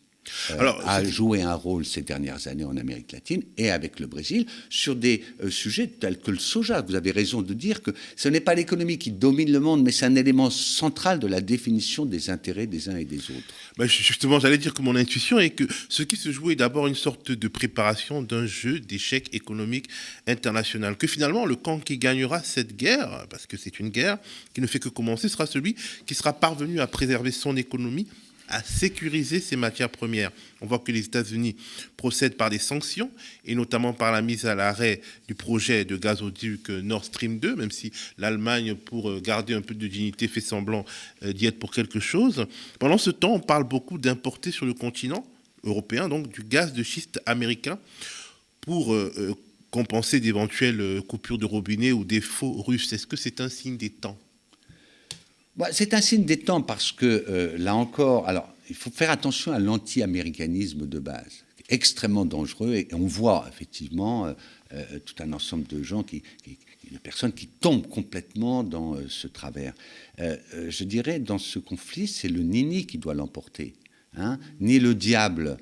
[0.50, 4.46] euh, a joué un rôle ces dernières années en Amérique latine et avec le Brésil
[4.70, 6.80] sur des euh, sujets tels que le soja.
[6.80, 9.90] Vous avez raison de dire que ce n'est pas l'économie qui domine le monde, mais
[9.90, 13.46] c'est un élément central de la définition des intérêts des uns et des autres.
[13.76, 16.87] Ben justement, j'allais dire que mon intuition est que ce qui se joue est d'abord
[16.87, 19.88] une sorte de préparation d'un jeu d'échecs économiques
[20.26, 20.96] international.
[20.96, 24.18] Que finalement, le camp qui gagnera cette guerre, parce que c'est une guerre
[24.54, 25.74] qui ne fait que commencer, sera celui
[26.06, 28.06] qui sera parvenu à préserver son économie
[28.52, 30.30] à sécuriser ces matières premières.
[30.60, 31.56] On voit que les États-Unis
[31.96, 33.10] procèdent par des sanctions,
[33.44, 37.70] et notamment par la mise à l'arrêt du projet de gazoduc Nord Stream 2, même
[37.70, 40.84] si l'Allemagne, pour euh, garder un peu de dignité, fait semblant
[41.24, 42.46] euh, d'y être pour quelque chose.
[42.78, 45.26] Pendant ce temps, on parle beaucoup d'importer sur le continent
[45.64, 47.78] européen, donc du gaz de schiste américain,
[48.60, 49.34] pour euh,
[49.70, 52.92] compenser d'éventuelles coupures de robinet ou défauts russes.
[52.92, 54.18] Est-ce que c'est un signe des temps?
[55.72, 59.52] C'est un signe des temps parce que, euh, là encore, alors, il faut faire attention
[59.52, 64.32] à l'anti-américanisme de base, extrêmement dangereux, et on voit effectivement euh,
[64.72, 66.22] euh, tout un ensemble de gens, qui,
[66.90, 69.74] de personnes qui tombent complètement dans ce travers.
[70.18, 73.74] je dirais, dans ce conflit, c'est le nini qui doit l'emporter,
[74.16, 75.58] hein, ni le diable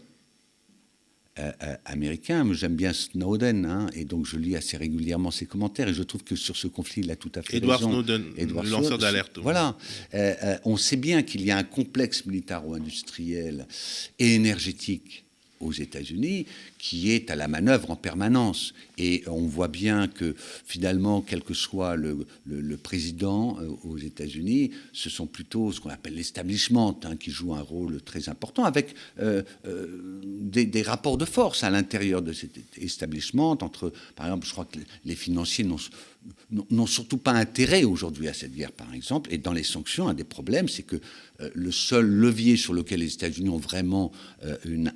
[1.38, 2.45] euh, euh, américain.
[2.53, 6.25] J'aime bien Snowden, hein, et donc je lis assez régulièrement ses commentaires, et je trouve
[6.25, 7.93] que sur ce conflit, il a tout à fait Edward raison.
[7.93, 9.38] Snowden, Edward lanceur d'alerte.
[9.38, 9.77] Voilà.
[10.14, 13.66] Euh, on sait bien qu'il y a un complexe militaro-industriel
[14.19, 15.25] et énergétique
[15.61, 16.47] aux États-Unis
[16.81, 18.73] qui est à la manœuvre en permanence.
[18.97, 22.27] Et on voit bien que finalement, quel que soit le,
[22.83, 27.61] président euh, aux États-Unis, ce sont plutôt ce qu'on appelle l'establishment hein, qui joue un
[27.61, 33.51] rôle très important avec euh, euh, des, rapports de force à l'intérieur de cet establishment
[33.51, 35.66] entre, par exemple, je crois que les financiers
[36.51, 39.33] n'ont surtout pas intérêt aujourd'hui à cette guerre, par exemple.
[39.33, 40.97] Et dans les sanctions, un des problèmes, c'est que
[41.55, 44.12] le seul levier sur lequel les États-Unis ont vraiment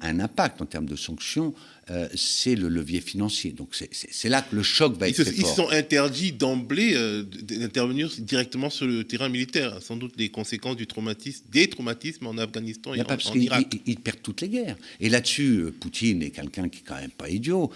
[0.00, 1.54] un impact en termes de sanctions,
[1.90, 3.52] euh, c'est le levier financier.
[3.52, 8.10] Donc c'est là que le choc va être ils, Ils sont interdits d'emblée euh, d'intervenir
[8.18, 9.82] directement sur le terrain militaire.
[9.82, 13.76] Sans doute les conséquences du traumatisme, des traumatismes en Afghanistan et en, parce Irak.
[13.86, 14.76] Ils, perdent toutes les guerres.
[15.00, 17.70] Et là-dessus, euh, Poutine est quelqu'un qui est quand même pas idiot,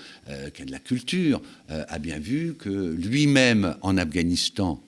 [0.55, 4.83] qui a de la culture, a bien vu que lui-même en Afghanistan,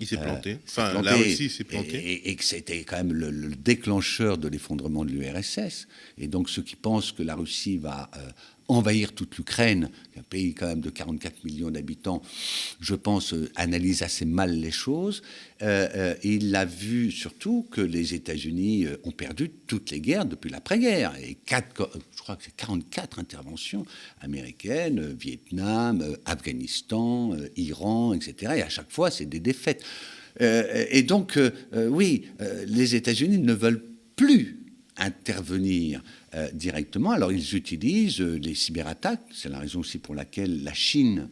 [0.00, 0.58] il s'est planté.
[0.66, 2.28] enfin, là aussi, il s'est planté.
[2.28, 5.88] Et, que c'était quand même le, déclencheur de l'effondrement de l'URSS.
[6.18, 8.30] Et donc, ceux qui pensent que la Russie va euh,
[8.68, 12.22] envahir toute l'Ukraine, un pays quand même de 44 millions d'habitants,
[12.80, 15.22] je pense, euh, analyse assez mal les choses.
[15.62, 20.50] Euh, euh, il a vu surtout que les États-Unis ont perdu toutes les guerres depuis
[20.50, 21.14] l'après-guerre.
[21.22, 23.86] Et quatre, je crois que c'est 44 interventions
[24.20, 28.52] américaines, Vietnam, Afghanistan, Iran, etc.
[28.58, 29.82] Et à chaque fois, c'est des défaites.
[30.40, 31.38] et donc,
[31.74, 32.26] oui,
[32.66, 33.82] les États-Unis ne veulent
[34.14, 34.57] plus
[34.98, 36.02] intervenir
[36.34, 37.12] euh, directement.
[37.12, 41.28] Alors ils utilisent euh, les cyberattaques, c'est la raison aussi pour laquelle la Chine,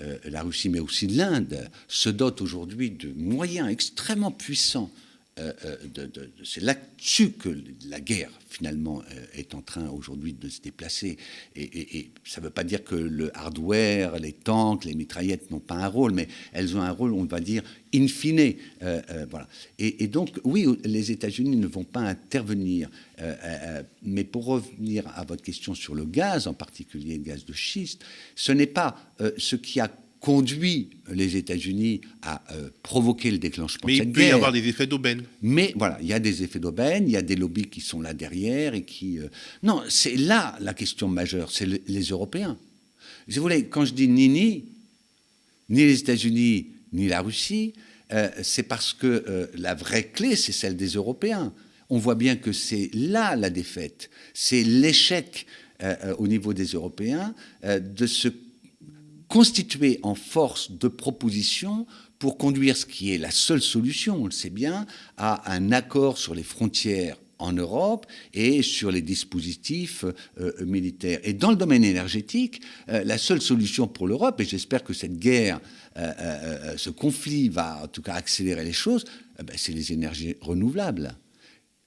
[0.00, 4.90] euh, la Russie, mais aussi l'Inde se dotent aujourd'hui de moyens extrêmement puissants
[6.44, 7.48] c'est là-dessus que
[7.88, 11.16] la guerre, finalement, euh, est en train aujourd'hui de se déplacer.
[11.56, 15.76] Et, ça ne veut pas dire que le hardware, les tanks, les mitraillettes n'ont pas
[15.76, 17.62] un rôle, mais elles ont un rôle, on va dire,
[17.94, 18.54] in fine.
[19.30, 19.48] voilà.
[19.78, 22.90] Et, donc, oui, les États-Unis ne vont pas intervenir.
[24.02, 28.04] mais pour revenir à votre question sur le gaz, en particulier le gaz de schiste,
[28.34, 29.90] ce n'est pas ce qui a
[30.20, 34.06] conduit les États-Unis à euh, provoquer le déclenchement de cette guerre.
[34.06, 35.22] Mais il peut y avoir des effets d'aubaine.
[35.40, 38.02] Mais voilà, il y a des effets d'aubaine, il y a des lobbies qui sont
[38.02, 39.18] là derrière et qui...
[39.18, 39.28] Euh,
[39.62, 42.58] non, c'est là la question majeure, c'est les Européens.
[43.28, 44.64] Si vous voulez, quand je dis ni ni,
[45.70, 47.72] ni les États-Unis, ni la Russie,
[48.12, 51.54] euh, c'est parce que la vraie clé, c'est celle des Européens.
[51.88, 55.46] On voit bien que c'est là la défaite, c'est l'échec
[56.18, 58.28] au niveau des Européens de se
[59.30, 61.86] constituer en force de proposition
[62.18, 66.18] pour conduire ce qui est la seule solution, on le sait bien, à un accord
[66.18, 70.04] sur les frontières en Europe et sur les dispositifs
[70.40, 71.20] euh, militaires.
[71.22, 75.16] Et dans le domaine énergétique, euh, la seule solution pour l'Europe, et j'espère que cette
[75.16, 75.60] guerre,
[75.96, 79.04] euh, ce conflit va en tout cas accélérer les choses,
[79.38, 81.16] ben, c'est les énergies renouvelables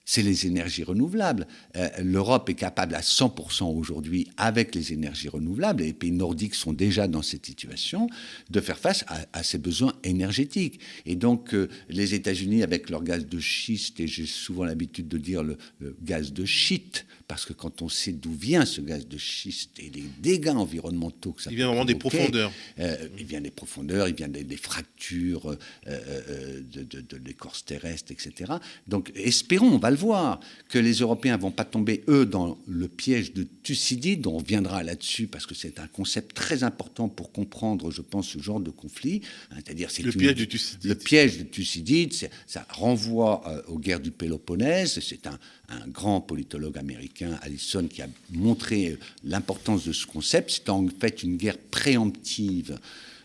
[0.06, 1.48] c'est les énergies renouvelables.
[1.76, 6.56] Euh, L'Europe est capable à 100% aujourd'hui, avec les énergies renouvelables, et les pays nordiques
[6.56, 8.08] sont déjà dans cette situation,
[8.50, 10.80] de faire face à, ces besoins énergétiques.
[11.06, 15.18] Et donc, euh, les États-Unis, avec leur gaz de schiste, et j'ai souvent l'habitude de
[15.18, 15.58] dire le,
[16.04, 19.90] gaz de shit, parce que quand on sait d'où vient ce gaz de schiste et
[19.90, 22.52] les dégâts environnementaux que ça Il vient vraiment des profondeurs.
[22.80, 28.54] Euh, il vient des profondeurs, il vient des, fractures de, de l'écorce terrestre, etc.
[28.88, 32.88] Donc, espérons, on va le voir, que les Européens vont pas tomber, eux, dans le
[32.88, 37.32] piège de Thucydide, dont on reviendra là-dessus, parce que c'est un concept très important pour
[37.32, 39.22] comprendre, je pense, ce genre de conflit.
[39.52, 40.90] Hein, c'est-à-dire, c'est le, piège de Thucydide.
[40.90, 42.14] Le piège de Thucydide,
[42.46, 45.00] ça renvoie euh, aux guerres du Péloponnèse.
[45.00, 50.52] C'est un, un, grand politologue américain, Allison, qui a montré euh, l'importance de ce concept.
[50.52, 52.78] C'est en fait une guerre préemptive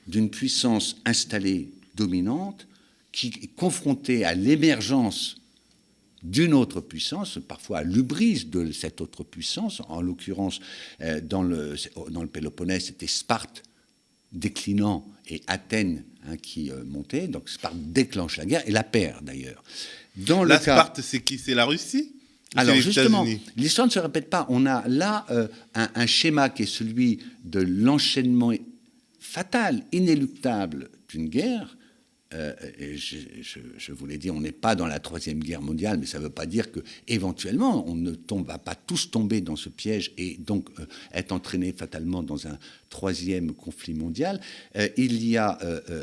[0.07, 2.67] d'une puissance installée dominante
[3.13, 5.37] qui est confrontée à l'émergence
[6.23, 9.83] d'une autre puissance, parfois à l'ubris de cette autre puissance.
[9.89, 10.61] En l'occurrence,
[11.01, 11.77] euh, dans le,
[12.11, 13.63] dans le Péloponnèse, c'était Sparte
[14.33, 17.29] déclinant et Athènes hein, qui euh, montait.
[17.29, 19.63] Donc Sparte déclenche la guerre et la perd d'ailleurs.
[20.17, 21.39] Dans la Sparte, c'est qui?
[21.39, 22.13] C'est la Russie?
[22.55, 23.27] Alors justement,
[23.57, 24.47] l'histoire ne se répète pas.
[24.49, 28.53] On a là euh, un, un, schéma qui est celui de l'enchaînement
[29.21, 31.77] fatal, inéluctable d'une guerre
[32.35, 36.05] euh, et je, vous l'ai dit, on n'est pas dans la troisième guerre mondiale, mais
[36.05, 38.13] ça ne veut pas dire que éventuellement on ne
[38.45, 42.59] va pas tous tomber dans ce piège et donc euh, être entraîné fatalement dans un
[42.91, 44.41] troisième conflit mondial.
[44.77, 45.59] Euh, il y a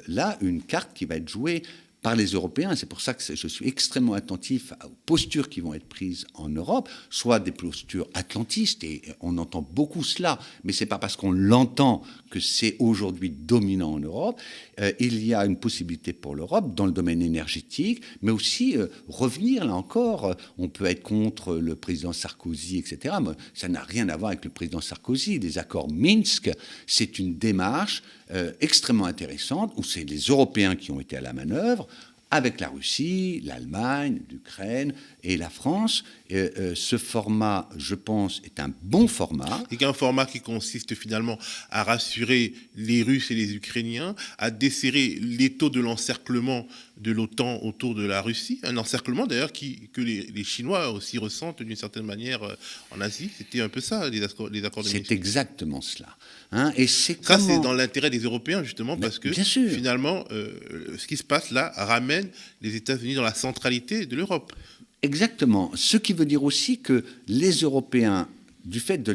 [0.07, 1.61] là une carte qui va être jouée
[2.05, 2.75] par les Européens.
[2.75, 6.49] C'est pour ça que je suis extrêmement attentif aux postures qui vont être prises en
[6.49, 11.31] Europe, soit des postures atlantistes, et on entend beaucoup cela, mais c'est pas parce qu'on
[11.31, 14.39] l'entend que c'est aujourd'hui dominant en Europe.
[14.79, 18.85] Euh, il y a une possibilité pour l'Europe dans le domaine énergétique, mais aussi euh,
[19.07, 23.15] revenir, là encore, euh, on peut être contre le président Sarkozy, etc.
[23.19, 25.39] Mais ça n'a rien à voir avec le président Sarkozy.
[25.39, 26.51] Les accords Minsk,
[26.85, 31.33] c'est une démarche euh, extrêmement intéressante où c'est les Européens qui ont été à la
[31.33, 31.87] manœuvre
[32.31, 36.03] avec la Russie, l'Allemagne, l'Ukraine et la France.
[36.31, 39.63] Euh, ce format, je pense, est un bon format.
[39.71, 41.37] Et un format qui consiste finalement
[41.69, 47.59] à rassurer les Russes et les Ukrainiens, à desserrer les taux de l'encerclement de l'OTAN
[47.61, 52.43] autour de la Russie, un encerclement d'ailleurs que les, Chinois aussi ressentent d'une certaine manière
[52.43, 52.55] euh,
[52.91, 53.29] en Asie.
[53.37, 56.15] C'était un peu ça, les accords, les accords de C'est exactement cela.
[56.51, 60.53] Hein, et c'est ça, c'est dans l'intérêt des Européens justement, parce que finalement, euh,
[60.97, 62.29] ce qui se passe là ramène
[62.61, 64.53] les États-Unis dans la centralité de l'Europe.
[65.01, 65.71] Exactement.
[65.75, 68.27] Ce qui veut dire aussi que les Européens,
[68.63, 69.11] du fait de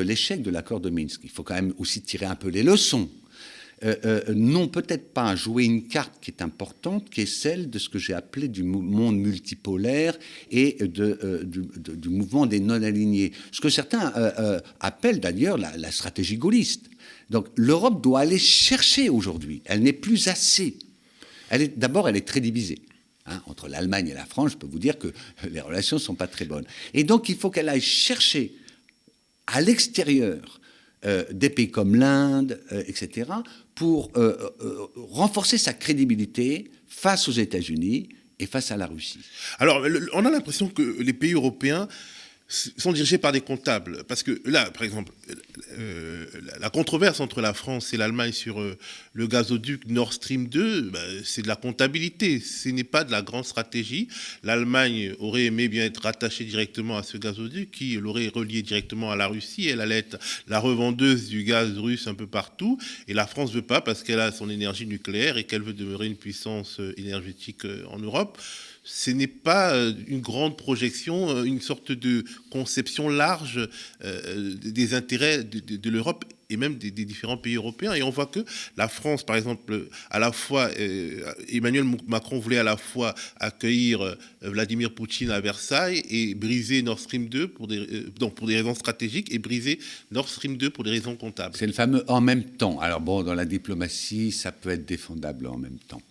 [0.00, 3.08] l'échec de l'accord de Minsk, il faut quand même aussi tirer un peu les leçons.
[3.82, 7.78] Euh, euh, n'ont peut-être pas joué une carte qui est importante, qui est celle de
[7.78, 10.18] ce que j'ai appelé du monde multipolaire
[10.50, 13.32] et euh, du, mouvement des non-alignés.
[13.52, 14.12] Ce que certains
[14.80, 16.90] appellent d'ailleurs la, stratégie gaulliste.
[17.30, 19.62] Donc l'Europe doit aller chercher aujourd'hui.
[19.64, 20.76] Elle n'est plus assez.
[21.76, 22.80] D'abord, elle est très divisée.
[23.26, 25.12] Hein, entre l'Allemagne et la France, je peux vous dire que
[25.50, 26.64] les relations ne sont pas très bonnes.
[26.94, 28.54] Et donc, il faut qu'elle aille chercher
[29.46, 30.60] à l'extérieur
[31.04, 33.30] euh, des pays comme l'Inde, euh, etc.,
[33.74, 34.36] pour euh,
[34.96, 39.20] renforcer sa crédibilité face aux États-Unis et face à la Russie.
[39.58, 41.88] Alors, on a l'impression que les pays européens
[42.50, 44.02] sont dirigés par des comptables.
[44.08, 45.12] Parce que là, par exemple,
[45.78, 46.26] euh,
[46.58, 48.76] la controverse entre la France et l'Allemagne sur euh,
[49.12, 52.40] le gazoduc Nord Stream 2, bah, c'est de la comptabilité.
[52.40, 54.08] Ce n'est pas de la grande stratégie.
[54.42, 59.16] L'Allemagne aurait aimé bien être rattachée directement à ce gazoduc, qui l'aurait relié directement à
[59.16, 59.68] la Russie.
[59.68, 62.78] Elle allait être la revendeuse du gaz russe un peu partout.
[63.06, 65.72] Et la France ne veut pas parce qu'elle a son énergie nucléaire et qu'elle veut
[65.72, 68.38] demeurer une puissance euh, énergétique en Europe
[68.82, 73.68] ce n'est pas euh, une grande projection, euh, une sorte de conception large
[74.04, 77.92] euh, des intérêts de, l'Europe et même des, différents pays européens.
[77.92, 78.40] Et on voit que
[78.76, 80.68] la France, par exemple, à la fois,
[81.48, 87.28] Emmanuel Macron voulait à la fois accueillir Vladimir Poutine à Versailles et briser Nord Stream
[87.28, 89.78] 2 pour des, pour des raisons stratégiques et briser
[90.10, 91.54] Nord Stream 2 pour des raisons comptables.
[91.56, 92.80] C'est le fameux en même temps.
[92.80, 96.02] Alors bon, dans la diplomatie, ça peut être défendable en même temps.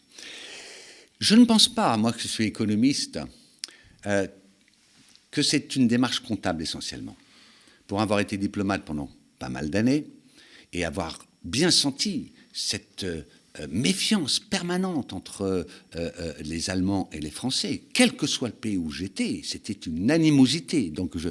[1.19, 3.19] Je ne pense pas, moi que je suis économiste,
[4.05, 4.27] euh,
[5.31, 7.17] que c'est une démarche comptable essentiellement.
[7.87, 10.05] Pour avoir été diplomate pendant pas mal d'années
[10.71, 13.23] et avoir bien senti cette euh,
[13.69, 18.89] méfiance permanente entre euh, les Allemands et les Français, quel que soit le pays où
[18.89, 20.89] j'étais, c'était une animosité.
[20.89, 21.29] Donc je,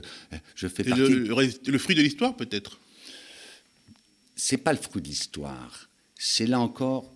[0.55, 1.03] je fais partie.
[1.03, 2.79] Le, le fruit de l'histoire peut-être?
[4.37, 5.89] C'est pas le fruit de l'histoire.
[6.17, 7.15] C'est là encore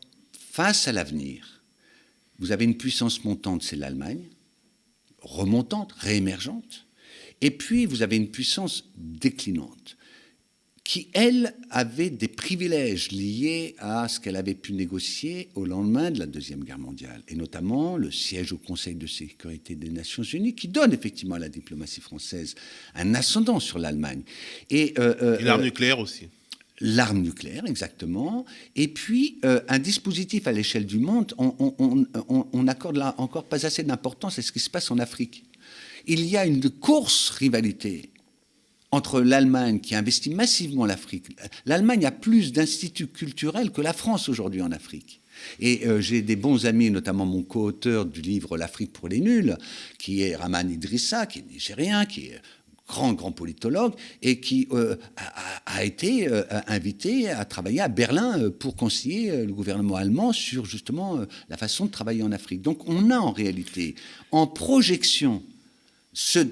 [0.53, 1.62] face à l'avenir
[2.43, 4.29] vous avez une puissance montante, c'est l'Allemagne,
[5.21, 6.89] remontante, réémergente,
[7.41, 9.97] et puis vous avez une puissance déclinante,
[10.83, 16.19] qui, elle, avait des privilèges liés à ce qu'elle avait pu négocier au lendemain de
[16.19, 20.57] la Deuxième Guerre mondiale, et notamment le siège au Conseil de sécurité des Nations Unies,
[20.57, 22.57] qui donne effectivement à la diplomatie française
[22.97, 24.25] un ascendant sur l'Allemagne.
[24.69, 26.27] Et, euh, euh, et l'arme nucléaire aussi
[26.83, 28.45] l'arme nucléaire, exactement,
[28.77, 31.33] et puis euh, un dispositif à l'échelle du monde.
[31.39, 31.55] On,
[32.53, 35.45] on, accorde là encore pas assez d'importance à ce qui se passe en Afrique.
[36.07, 38.11] il y a une course rivalité
[38.91, 41.37] entre l'Allemagne qui investit massivement l'Afrique.
[41.65, 45.23] L'Allemagne a plus d'instituts culturels que la France aujourd'hui en Afrique.
[45.61, 49.57] Et euh, j'ai des bons amis, notamment mon co-auteur du livre L'Afrique pour les nuls,
[49.99, 52.41] qui est Raman Idrissa, qui est nigérien, qui est
[52.93, 54.97] grand, grand politologue, et qui euh,
[55.65, 61.21] a, été euh, invité à travailler à Berlin pour conseiller le gouvernement allemand sur justement
[61.49, 62.61] la façon de travailler en Afrique.
[62.61, 63.95] Donc on a en réalité,
[64.31, 65.43] en projection,
[66.13, 66.47] ce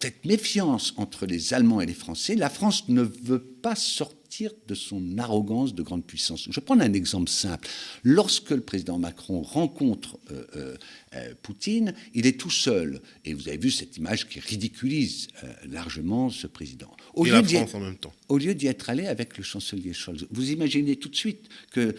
[0.00, 4.74] cette méfiance entre les Allemands et les Français, la France ne veut pas sortir de
[4.74, 6.48] son arrogance de grande puissance.
[6.50, 7.68] Je prendre un exemple simple.
[8.02, 10.76] Lorsque le président Macron rencontre euh, euh,
[11.14, 13.02] euh, Poutine, il est tout seul.
[13.24, 15.28] Et vous avez vu cette image qui ridiculise
[15.68, 16.90] largement ce président.
[17.14, 18.14] Au et lieu la France en même temps.
[18.28, 20.26] Au lieu d'y être allé avec le chancelier Scholz.
[20.30, 21.94] Vous imaginez tout de suite que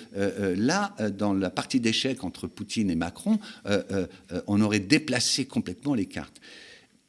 [0.57, 3.39] là, dans la partie d'échec entre Poutine et Macron,
[4.47, 6.39] on aurait déplacé complètement les cartes.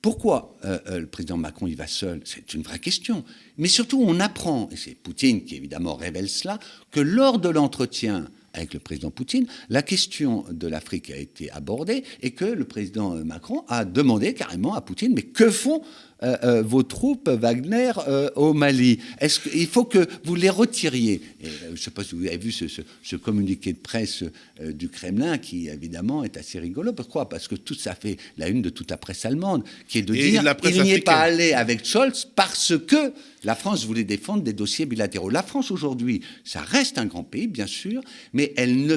[0.05, 2.21] Pourquoi euh, euh, le président Macron y va seul?
[2.27, 3.25] C'est une vraie question.
[3.57, 6.59] Mais surtout, on apprend, et c'est Poutine qui évidemment révèle cela,
[6.91, 12.05] que lors de l'entretien avec le président Poutine, la question de l'Afrique a été abordée
[12.21, 15.81] et que le président Macron a demandé carrément à Poutine, mais que font
[16.23, 19.01] euh, euh, vos troupes Wagner euh, au Mali.
[19.19, 22.53] Est-ce qu'il faut que vous les retiriez Je ne sais pas si vous avez vu
[22.53, 24.23] ce, communiqué de presse
[24.61, 26.93] du Kremlin qui évidemment est assez rigolo.
[26.93, 27.29] Pourquoi?
[27.29, 30.15] Parce que tout ça fait la une de toute la presse allemande, qui est de
[30.15, 34.55] dire il n'y est pas allé avec Scholz parce que la France voulait défendre des
[34.55, 35.29] dossiers bilatéraux.
[35.29, 38.97] La France aujourd'hui, ça reste un grand pays, bien sûr, mais elle ne,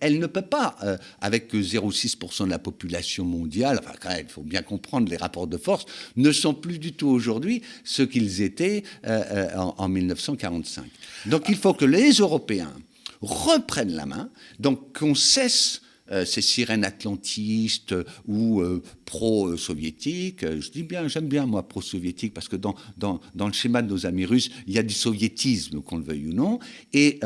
[0.00, 0.76] elle, ne peut pas,
[1.20, 5.46] avec 0,6% de la population mondiale, enfin quand même, il faut bien comprendre les rapports
[5.46, 10.84] de force, ne sont plus du tout aujourd'hui ce qu'ils étaient euh, euh, en, 1945.
[11.26, 12.72] Donc il faut que les Européens
[13.20, 17.94] reprennent la main, donc qu'on cesse euh, ces sirènes atlantistes
[18.26, 18.62] ou
[19.04, 20.44] pro-soviétiques.
[20.44, 23.88] Je dis bien, j'aime bien moi pro-soviétique parce que dans, dans, dans, le schéma de
[23.88, 26.58] nos amis russes, il y a du soviétisme, qu'on le veuille ou non,
[26.92, 27.20] et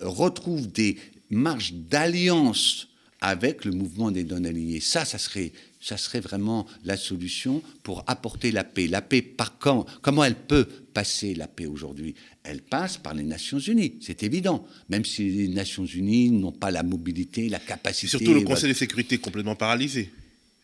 [0.00, 0.96] retrouve des
[1.30, 2.88] marges d'alliance
[3.20, 4.80] avec le mouvement des non-alignés.
[4.80, 8.86] Ça, ça serait ça serait vraiment la solution pour apporter la paix.
[8.86, 9.86] La paix par quand?
[10.02, 12.14] Comment elle peut passer la paix aujourd'hui?
[12.42, 14.66] Elle passe par les Nations Unies, c'est évident.
[14.90, 18.06] Même si les Nations Unies n'ont pas la mobilité, la capacité.
[18.06, 20.10] Et surtout le Conseil de sécurité complètement paralysé.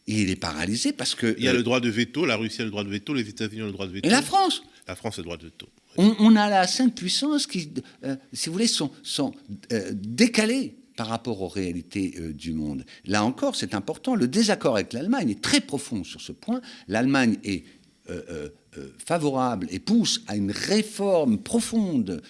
[0.06, 1.34] il est paralysé parce que.
[1.38, 3.28] Il y a le droit de veto, la Russie a le droit de veto, les
[3.28, 4.06] États-Unis ont le droit de veto.
[4.06, 4.62] Et la France?
[4.86, 5.68] La France a le droit de veto.
[5.98, 7.70] On, a la sainte puissance qui,
[8.04, 9.34] euh, si vous voulez, sont, sont
[9.72, 12.84] euh, décalées par rapport aux réalités euh, du monde.
[13.04, 14.14] Là encore, c'est important.
[14.14, 16.60] Le désaccord avec l'Allemagne est très profond sur ce point.
[16.88, 17.64] L'Allemagne est
[18.08, 22.22] euh, euh, favorable et pousse à une réforme profonde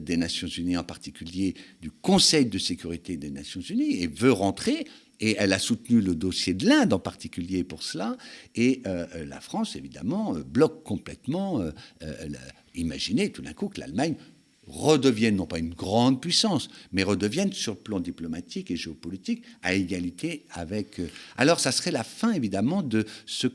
[0.00, 4.86] des Nations Unies, en particulier du Conseil de sécurité des Nations Unies, et veut rentrer.
[5.20, 8.16] Et elle a soutenu le dossier de l'Inde en particulier pour cela.
[8.56, 8.82] Et
[9.14, 11.64] la France, évidemment, bloque complètement.
[12.74, 14.16] imaginez tout d'un coup que l'Allemagne
[14.66, 19.74] redeviennent non pas une grande puissance, mais redeviennent sur le plan diplomatique et géopolitique à
[19.74, 21.00] égalité avec.
[21.36, 23.48] Alors, ça serait la fin évidemment de ce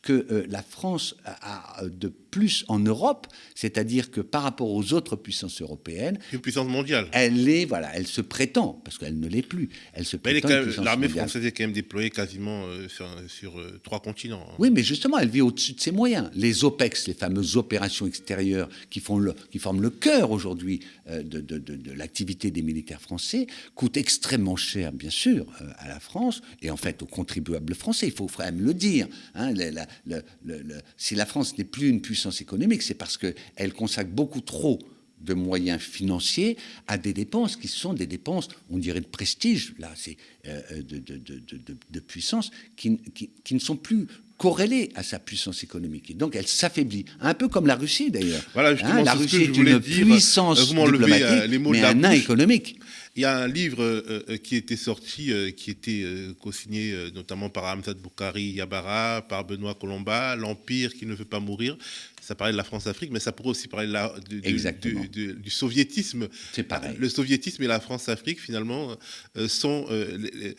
[0.00, 5.14] que euh, la France a de plus en Europe, c'est-à-dire que par rapport aux autres
[5.14, 7.06] puissances européennes, une puissance mondiale.
[7.12, 9.68] Elle est, voilà, elle se prétend, parce qu'elle ne l'est plus.
[9.92, 10.48] Elle se prétend.
[10.82, 12.88] L'armée française est quand même déployée quasiment euh,
[13.28, 14.44] sur, euh, trois continents.
[14.50, 14.54] Hein.
[14.58, 16.28] Oui, mais justement, elle vit au-dessus de ses moyens.
[16.34, 21.22] Les OPEX, les fameuses opérations extérieures qui, font le, qui forment le cœur aujourd'hui euh,
[21.22, 25.46] de, de, de, l'activité des militaires français, coûtent extrêmement cher, bien sûr,
[25.78, 28.08] à la France et en fait aux contribuables français.
[28.08, 29.06] Il faut quand même le dire.
[29.36, 29.54] Hein,
[30.96, 34.78] si la France n'est plus une puissance économique, c'est parce qu'elle consacre beaucoup trop
[35.24, 36.56] de moyens financiers
[36.86, 40.98] à des dépenses qui sont des dépenses, on dirait de prestige, là, c'est euh, de,
[40.98, 42.98] de, puissance, qui,
[43.42, 44.06] qui, ne sont plus
[44.36, 46.10] corrélées à sa puissance économique.
[46.10, 48.42] Et donc elle s'affaiblit, un peu comme la Russie d'ailleurs.
[48.52, 52.10] Voilà, hein, la Russie est une puissance euh, diplomatique, euh, les mots mais un nain
[52.10, 52.78] économique.
[53.16, 54.02] Il y a un livre
[54.42, 56.04] qui était sorti, qui était
[56.42, 61.78] co-signé notamment par Hamzat Boukari Yabara, par Benoît Colomba, L'Empire qui ne veut pas mourir
[62.24, 66.28] ça parlait de la France-Afrique, mais ça pourrait aussi parler de du, soviétisme.
[66.52, 66.96] C'est pareil.
[66.98, 68.96] Le soviétisme et la France-Afrique, finalement,
[69.36, 70.54] euh, sont, euh,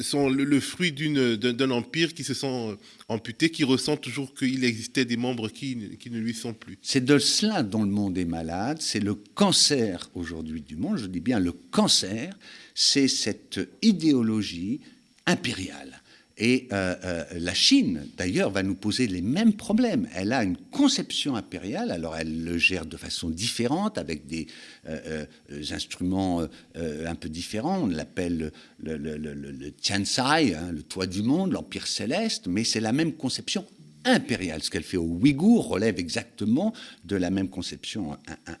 [0.00, 2.76] sont le, fruit d'un empire qui se sent
[3.08, 6.78] amputé, qui ressent toujours qu'il existait des membres qui, qui ne lui sont plus.
[6.82, 8.78] C'est de cela dont le monde est malade.
[8.80, 10.98] C'est le cancer aujourd'hui du monde.
[10.98, 12.32] Je dis bien le cancer.
[12.74, 14.80] C'est cette idéologie
[15.26, 16.01] impériale
[16.38, 20.08] Et euh, euh, la Chine, d'ailleurs, va nous poser les mêmes problèmes.
[20.14, 24.46] Elle a une conception impériale, alors elle le gère de façon différente, avec des
[24.88, 25.26] euh,
[25.70, 27.82] instruments un peu différents.
[27.82, 28.52] On l'appelle
[28.82, 33.66] le, le, le, hein, le toit du monde, l'empire céleste, mais c'est la même conception
[34.04, 34.62] impériale.
[34.62, 36.72] Ce qu'elle fait aux Ouïghours relève exactement
[37.04, 38.16] de la même conception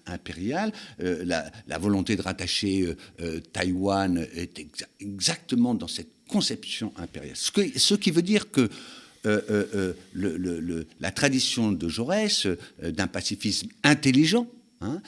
[0.06, 0.72] impériale.
[0.98, 2.94] la, la, volonté de rattacher
[3.52, 4.64] Taïwan est
[5.00, 7.36] exactement dans cette conception impériale.
[7.36, 8.62] Ce, qui veut dire que
[9.26, 12.46] euh, euh, euh, la tradition de Jaurès
[12.82, 14.48] d'un pacifisme intelligent
[14.80, 15.02] hein,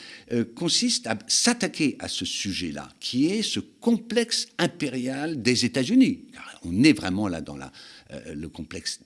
[0.54, 6.26] consiste à s'attaquer à ce sujet-là, qui est ce complexe impérial des États-Unis.
[6.62, 7.72] On est vraiment là dans la,
[8.34, 9.00] le complexe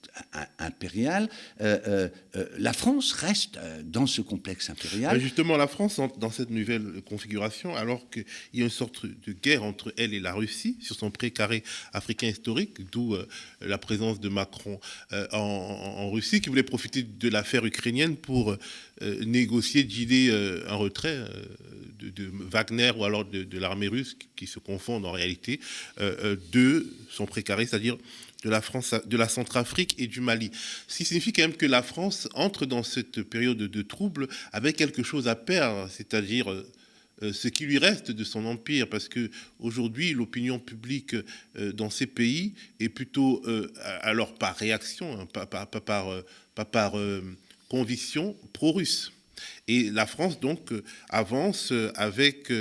[0.59, 1.29] impérial.
[1.61, 5.19] Euh, euh, la France reste dans ce complexe impérial.
[5.19, 9.63] justement, la France, dans cette nouvelle configuration, alors qu'il y a une sorte de guerre
[9.63, 13.15] entre elle et la Russie sur son précaré africain historique, d'où
[13.61, 14.79] la présence de Macron
[15.31, 18.55] en, Russie, qui voulait profiter de l'affaire ukrainienne pour
[19.01, 20.31] négocier, dealer
[20.67, 21.17] un retrait
[21.99, 25.59] de, Wagner ou alors de, de l'armée russe qui se confondent en réalité
[25.97, 27.97] de son précaré, c'est-à-dire
[28.43, 30.51] de la France, de la Centrafrique et du Mali.
[30.87, 34.77] Ce qui signifie quand même que la France entre dans cette période de trouble avec
[34.77, 36.65] quelque chose à perdre, c'est-à-dire euh,
[37.21, 39.29] euh, ce qui lui reste de son empire, parce que
[39.59, 41.15] aujourd'hui l'opinion publique
[41.57, 43.43] euh, dans ces pays est plutôt,
[44.01, 45.67] alors par réaction, hein, pas, par,
[46.55, 46.93] par
[47.67, 49.11] conviction, pro-russe.
[49.69, 50.71] Et la France, donc,
[51.09, 52.51] avance avec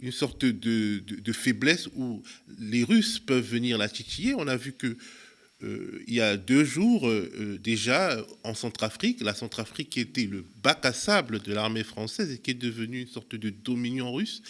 [0.00, 2.22] une sorte de, de, faiblesse où
[2.60, 4.34] les Russes peuvent venir la titiller.
[4.34, 4.96] On a vu que
[5.64, 10.22] euh, il y a deux jours euh, euh, déjà en Centrafrique, la Centrafrique qui était
[10.22, 14.12] le bac à sable de l'armée française et qui est devenue une sorte de dominion
[14.12, 14.40] russe.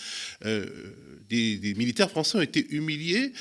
[0.43, 3.33] Des, militaires français ont été humiliés,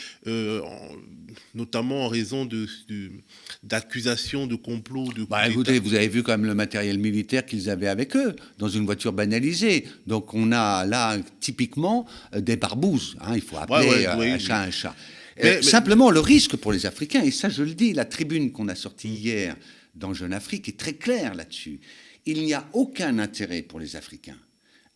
[1.56, 2.48] notamment en raison
[3.64, 5.12] d'accusations de, complot.
[5.14, 8.36] De bah, écoutez, vous avez vu quand même le matériel militaire qu'ils avaient avec eux
[8.60, 9.86] dans une voiture banalisée.
[10.06, 13.18] Donc on a là typiquement des barbouzes.
[13.20, 14.96] Hein, il faut appeler un chat un chat.
[15.44, 18.68] Euh, simplement, le risque pour les Africains, et ça je le dis, la tribune qu'on
[18.68, 19.56] a sortie hier
[19.96, 21.80] dans Jeune Afrique est très claire là-dessus.
[22.26, 24.40] Il n'y a aucun intérêt pour les Africains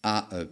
[0.04, 0.46] à euh,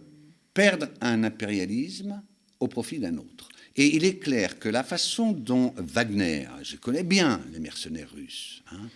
[0.54, 2.22] perdre un impérialisme
[2.60, 3.48] au profit d'un autre.
[3.76, 8.62] Et il est clair que la façon dont Wagner, je connais bien les mercenaires russes,
[8.72, 8.88] hein,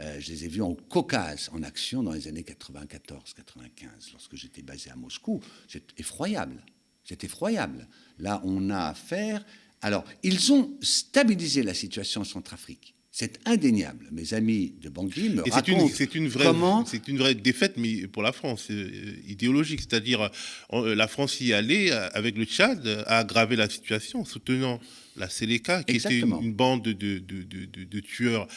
[0.00, 4.62] euh, je les ai vus en Caucase en action dans les années 94-95, lorsque j'étais
[4.62, 5.40] basé à Moscou.
[5.68, 6.64] C'est effroyable.
[7.04, 7.86] C'est effroyable.
[8.18, 9.44] Là, on a affaire
[9.82, 12.94] alors, ils ont stabilisé la situation en Centrafrique.
[13.14, 14.08] C'est indéniable.
[14.10, 16.46] Mes amis de Bangui me racontent c'est une, vraie,
[16.86, 18.90] C'est une vraie défaite mais pour la France, euh,
[19.28, 19.80] idéologique.
[19.80, 20.30] C'est-à-dire,
[20.72, 24.80] euh, la France y allait euh, avec le Tchad a aggravé la situation, soutenant
[25.16, 28.48] la Séléka, qui était une, bande de, de, tueurs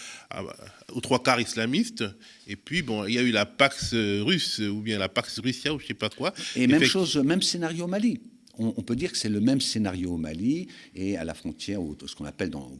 [0.93, 2.05] aux trois quarts islamistes.
[2.47, 5.73] Et puis, bon, il y a eu la Pax russe, ou bien la Pax Russia,
[5.73, 6.33] ou je ne sais pas quoi.
[6.55, 8.21] Et même chose, même scénario au Mali
[8.57, 12.15] on, peut dire que c'est le même scénario au Mali et à la frontière, ce
[12.15, 12.71] qu'on appelle dans,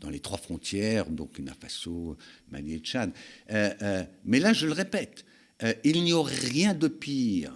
[0.00, 2.16] dans les trois frontières, Burkina Faso,
[2.50, 3.12] Mali et Tchad.
[3.50, 5.24] Euh, euh, mais là, je le répète,
[5.62, 7.52] euh, il n'y aurait rien de pire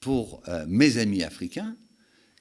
[0.00, 1.76] pour mes amis africains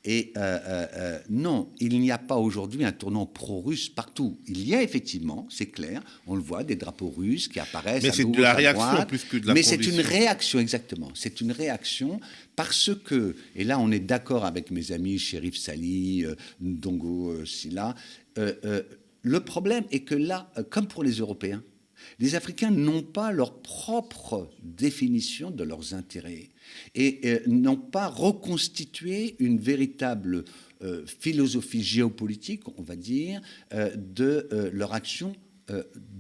[0.10, 4.38] et euh, euh, euh, non, il n'y a pas aujourd'hui un tournant pro-russe partout.
[4.48, 8.04] Il y a effectivement, c'est clair, on le voit, des drapeaux russes qui apparaissent.
[8.04, 11.12] Mais c'est de la réaction plus que de la Mais c'est une réaction, exactement.
[11.14, 12.22] C'est une réaction
[12.56, 16.26] parce que, et là on est d'accord avec mes amis Shérif Sali,
[16.62, 17.94] Ndongo Silla,
[18.38, 21.62] le problème est que là, comme pour les Européens,
[22.20, 26.50] les Africains n'ont pas leur propre définition de leurs intérêts
[26.96, 30.44] et euh, n'ont pas reconstitué une véritable
[30.84, 33.42] euh, philosophie géopolitique, on va dire,
[33.74, 35.36] euh, de leur action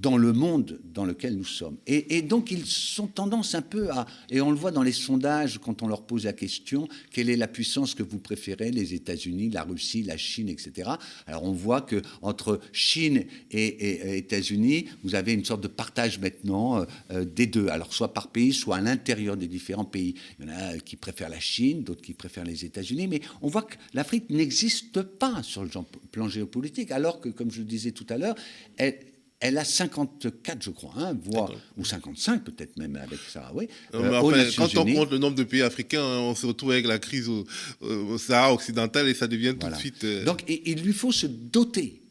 [0.01, 1.77] dans le monde dans lequel nous sommes.
[1.87, 5.59] Et, donc ils sont tendance un peu à, et on le voit dans les sondages
[5.59, 9.49] quand on leur pose la question, quelle est la puissance que vous préférez, les États-Unis,
[9.49, 10.91] la Russie, la Chine, etc.
[11.25, 16.85] Alors on voit que entre Chine et, États-Unis, vous avez une sorte de partage maintenant
[17.11, 20.15] euh, des deux, alors soit par pays, soit à l'intérieur des différents pays.
[20.39, 23.47] Il y en a qui préfèrent la Chine, d'autres qui préfèrent les États-Unis, mais on
[23.47, 25.69] voit que l'Afrique n'existe pas sur le
[26.11, 28.35] plan géopolitique, alors que, comme je le disais tout à l'heure,
[28.77, 28.97] elle
[29.39, 33.51] elle a 54, je crois, hein, voire, ou 55 peut-être même avec ça.
[33.53, 34.19] Oui, euh,
[34.57, 37.29] quand on compte le nombre de pays africains, hein, on se retrouve avec la crise
[37.29, 40.03] au, Sahara occidental et ça devient tout de suite.
[40.03, 42.01] Euh, donc il lui faut se doter.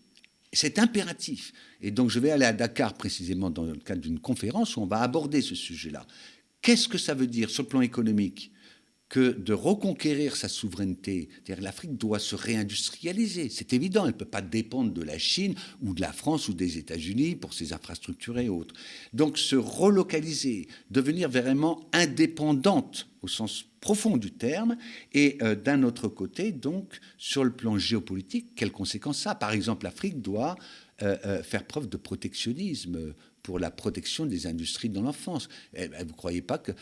[0.52, 1.52] C'est impératif.
[1.82, 4.86] Et donc je vais aller à Dakar précisément dans le cadre d'une conférence où on
[4.86, 6.06] va aborder ce sujet-là.
[6.62, 8.52] Qu'est-ce que ça veut dire sur le plan économique?
[9.08, 11.28] Que de reconquérir sa souveraineté.
[11.60, 15.94] L'Afrique doit se réindustrialiser, c'est évident, elle ne peut pas dépendre de la Chine ou
[15.94, 18.74] de la France ou des États-Unis pour ses infrastructures et autres.
[19.12, 24.76] Donc se relocaliser, devenir vraiment indépendante au sens profond du terme,
[25.12, 29.84] et euh, d'un autre côté, donc, sur le plan géopolitique, quelles conséquences ça Par exemple,
[29.84, 30.56] l'Afrique doit
[31.02, 33.14] euh, euh, faire preuve de protectionnisme
[33.46, 35.48] pour la protection des industries dans l'enfance.
[35.72, 36.72] Eh ben, vous ne croyez pas que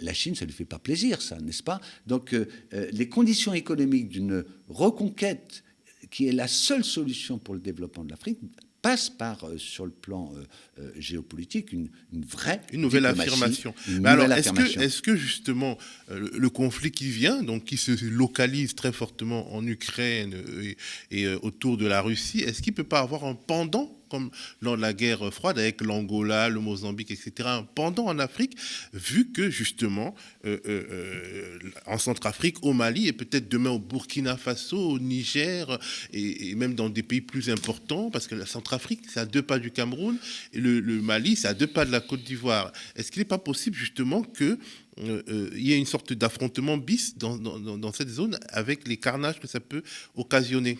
[0.00, 1.80] la Chine, ça ne lui fait pas plaisir, ça, n'est-ce pas?
[2.08, 2.34] Donc,
[2.72, 5.62] les conditions économiques d'une reconquête
[6.10, 8.40] qui est la seule solution pour le développement de l'Afrique
[8.82, 10.44] passe par, euh, sur le plan euh,
[10.78, 11.90] euh, géopolitique, une,
[12.26, 13.74] vraie une nouvelle affirmation.
[14.04, 15.76] alors, est-ce que, est que, justement
[16.08, 20.76] le, conflit qui vient, donc qui se localise très fortement en Ukraine et,
[21.10, 24.30] et autour de la Russie, est-ce qu'il peut pas avoir un pendant comme
[24.60, 28.56] lors de la guerre froide avec l'Angola, le Mozambique, etc., pendant en Afrique,
[28.92, 34.36] vu que justement, euh, euh, euh, en Centrafrique, au Mali, et peut-être demain au Burkina
[34.36, 35.78] Faso, au Niger,
[36.12, 39.58] et, même dans des pays plus importants, parce que la Centrafrique, c'est à deux pas
[39.58, 40.16] du Cameroun,
[40.52, 42.72] et le, Mali, c'est à deux pas de la Côte d'Ivoire.
[42.96, 44.58] Est-ce qu'il n'est pas possible justement que
[44.98, 49.58] y ait une sorte d'affrontement bis dans, dans, cette zone avec les carnages que ça
[49.58, 49.82] peut
[50.14, 50.78] occasionner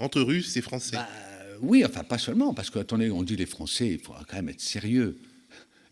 [0.00, 0.96] entre Russes et Français?
[0.96, 1.08] Bah,
[1.62, 4.48] oui, enfin pas seulement, parce que attendez, on dit les Français, il faudra quand même
[4.48, 5.18] être sérieux.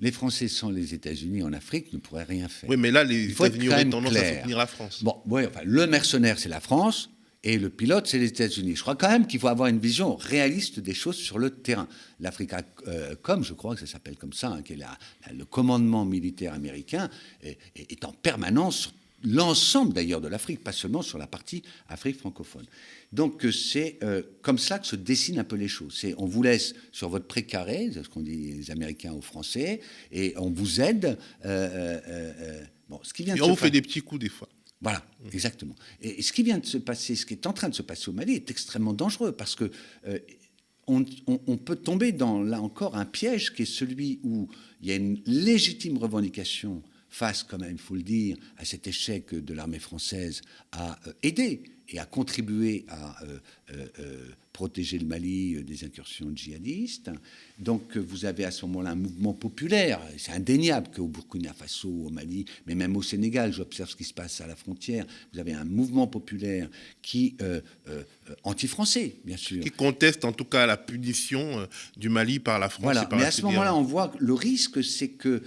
[0.01, 2.69] Les Français sans les États-Unis en Afrique ne pourraient rien faire.
[2.69, 5.03] Oui, mais là, les États-Unis auraient tendance à soutenir la France.
[5.03, 7.11] Bon, oui, enfin, le mercenaire, c'est la France,
[7.43, 8.77] et le pilote, c'est les États-Unis.
[8.77, 11.89] Je crois quand même qu'il faut avoir une vision réaliste des choses sur le terrain.
[12.21, 14.79] L'Africa euh, comme je crois que ça s'appelle comme ça, hein, qui est
[15.33, 17.09] le commandement militaire américain,
[17.43, 18.93] est, est en permanence sur
[19.25, 22.67] l'ensemble d'ailleurs de l'Afrique, pas seulement sur la partie Afrique francophone.
[23.12, 25.97] Donc euh, c'est euh, comme ça que se dessinent un peu les choses.
[25.99, 29.81] C'est on vous laisse sur votre précaré, c'est ce qu'on dit les Américains aux Français,
[30.12, 31.19] et on vous aide.
[31.45, 34.49] Euh, bon, ce qui vient et on vous fait des petits coups des fois.
[34.83, 35.75] Voilà, exactement.
[36.03, 38.11] Et, ce qui vient de se passer, ce qui est en train de se passer
[38.11, 39.71] au Mali est extrêmement dangereux parce que
[40.87, 44.49] on, on, peut tomber dans, là encore, un piège qui est celui où
[44.81, 48.86] il y a une légitime revendication face, quand même, il faut le dire, à cet
[48.86, 50.42] échec de l'armée française
[50.72, 53.39] à aider et à contribuer à euh,
[53.70, 57.11] euh, euh, protéger le Mali des incursions djihadistes.
[57.59, 60.01] Donc vous avez à ce moment-là un mouvement populaire.
[60.16, 64.14] C'est indéniable qu'au Burkina Faso, au Mali, mais même au Sénégal, j'observe ce qui se
[64.14, 66.70] passe à la frontière, vous avez un mouvement populaire
[67.03, 67.37] qui
[68.45, 69.62] anti-français, bien sûr.
[69.62, 71.68] Qui conteste en tout cas la punition
[71.99, 72.84] du Mali par la France.
[72.84, 73.07] Voilà.
[73.12, 75.43] mais à ce moment-là, on voit que le risque, c'est que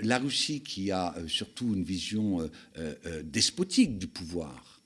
[0.00, 2.48] la Russie, qui a surtout une vision
[3.24, 4.77] despotique du pouvoir,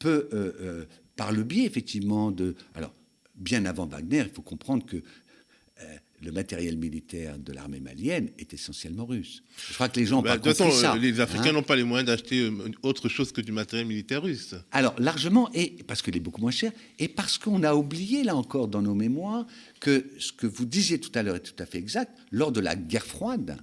[0.00, 0.84] peut, euh, euh,
[1.14, 2.56] par le biais effectivement de...
[2.74, 2.92] Alors,
[3.36, 8.52] bien avant Wagner, il faut comprendre que euh, le matériel militaire de l'armée malienne est
[8.52, 9.42] essentiellement russe.
[9.68, 11.52] Je crois que les gens bah, de toute façon, les Africains hein.
[11.52, 12.50] n'ont pas les moyens d'acheter
[12.82, 14.54] autre chose que du matériel militaire russe.
[14.72, 18.36] Alors largement, et parce qu'il est beaucoup moins cher, et parce qu'on a oublié là
[18.36, 19.46] encore dans nos mémoires
[19.80, 22.14] que ce que vous disiez tout à l'heure est tout à fait exact.
[22.30, 23.56] Lors de la guerre froide,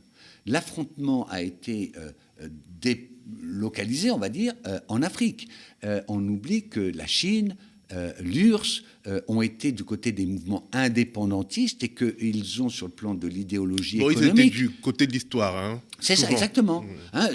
[0.48, 1.92] l'affrontement a été
[3.28, 4.54] délocalisé, on va dire,
[4.88, 5.48] en Afrique.
[5.84, 7.56] Euh, on oublie que la Chine,
[7.94, 12.92] euh, l'URSS euh, ont été du côté des mouvements indépendantistes et qu'ils ont, sur le
[12.92, 14.38] plan de l'idéologie bon, économique...
[14.38, 15.56] Ils étaient du côté de l'histoire.
[15.58, 16.82] Hein, c'est ça, exactement.
[16.82, 16.88] Mmh.
[17.14, 17.30] Hein,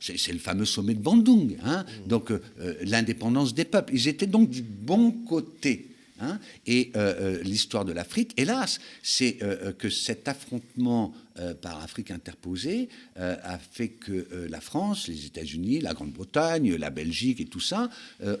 [0.00, 1.56] c'est le fameux sommet de Bandung.
[1.64, 2.08] Hein, mmh.
[2.08, 2.32] Donc,
[2.82, 3.94] l'indépendance des peuples.
[3.94, 5.88] Ils étaient donc du bon côté.
[6.66, 6.92] et
[7.42, 9.38] l'histoire de l'Afrique, hélas, c'est
[9.78, 15.24] que cet affrontement euh, par Afrique interposée euh, a fait que euh, la France, les
[15.24, 17.88] États-Unis, la Grande-Bretagne, la Belgique et tout ça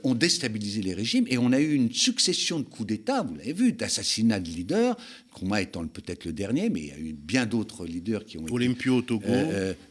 [0.04, 3.52] ont déstabilisé les régimes et on a eu une succession de coups d'État, vous l'avez
[3.52, 4.96] vu, d'assassinats de leaders,
[5.30, 8.44] Nkrumah étant peut-être le dernier, mais il y a eu bien d'autres leaders qui ont
[8.50, 9.26] Olympio au Togo.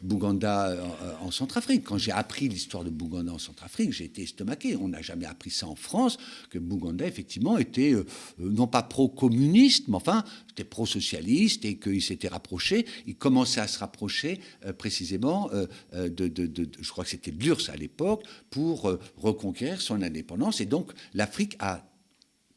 [0.01, 0.77] Bouganda
[1.21, 1.83] en, Centrafrique.
[1.83, 4.75] Quand j'ai appris l'histoire de Bouganda en Centrafrique, j'ai été estomaqué.
[4.75, 6.17] On n'a jamais appris ça en France,
[6.49, 7.95] que Bouganda, effectivement, était
[8.37, 13.79] non pas pro-communiste, mais enfin, était pro-socialiste et qu'il s'était rapproché il commençait à se
[13.79, 19.81] rapprocher euh, précisément euh, euh, de, je crois que c'était l'URSS à l'époque, pour reconquérir
[19.81, 20.61] son indépendance.
[20.61, 21.85] Et donc l'Afrique a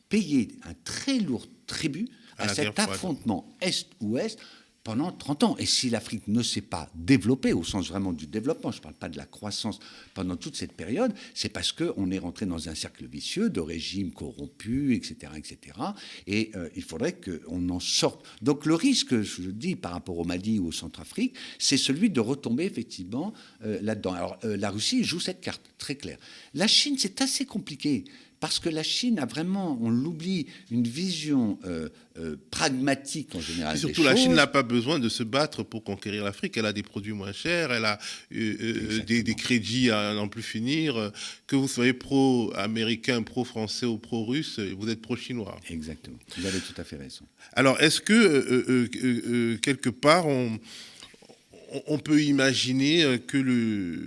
[0.09, 4.39] payé un très lourd tribut à cet affrontement Est-Ouest
[4.85, 5.57] pendant 30 ans.
[5.59, 8.95] Et si l'Afrique ne s'est pas développée, au sens vraiment du développement, je ne parle
[8.95, 9.81] pas de la croissance
[10.13, 14.13] pendant toute cette période, c'est parce qu'on est rentré dans un cercle vicieux de régimes
[14.13, 15.33] corrompus, etc.
[15.37, 15.79] etc.
[16.27, 18.25] et euh, il faudrait qu'on en sorte.
[18.43, 22.21] Donc le risque, je dis, par rapport au Mali ou au Centrafrique, c'est celui de
[22.21, 23.33] retomber effectivement
[23.65, 24.13] euh, là-dedans.
[24.13, 26.19] Alors euh, la Russie joue cette carte, très claire.
[26.53, 28.05] La Chine, c'est assez compliqué
[28.45, 31.89] parce que la Chine a vraiment, on l'oublie, une vision euh,
[32.19, 33.75] euh, pragmatique en général.
[33.75, 36.59] Et surtout, la Chine n'a pas besoin de se battre pour conquérir l'Afrique.
[36.59, 37.99] Elle a des produits moins chers, elle a
[38.35, 41.11] euh, des, des, crédits à n'en plus finir.
[41.47, 45.59] Que vous soyez pro-américain, pro-français ou pro-russe, vous êtes pro-chinois.
[45.71, 46.19] Exactement.
[46.37, 47.25] Vous avez tout à fait raison.
[47.55, 50.61] Alors, est-ce que quelque part on
[51.87, 53.99] on peut imaginer que le,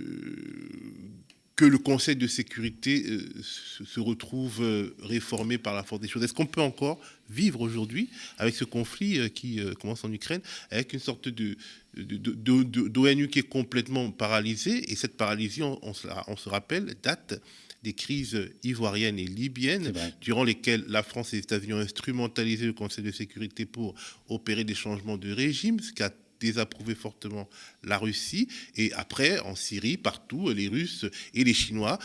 [1.58, 6.22] que le Conseil de sécurité euh, se, retrouve euh, réformé par la force des choses.
[6.22, 10.40] Est-ce qu'on peut encore vivre aujourd'hui avec ce conflit euh, qui commence en Ukraine,
[10.70, 11.56] avec une sorte de,
[11.96, 17.42] d'ONU qui est complètement paralysée, et cette paralysie, on, se, rappelle, date
[17.82, 22.72] des crises ivoiriennes et libyennes, durant lesquelles la France et les États-Unis ont instrumentalisé le
[22.72, 23.96] Conseil de sécurité pour
[24.28, 27.48] opérer des changements de régime, ce qui a désapprouvé fortement
[27.82, 28.48] la Russie.
[28.76, 31.98] Et après, en Syrie, partout, les Russes et les Chinois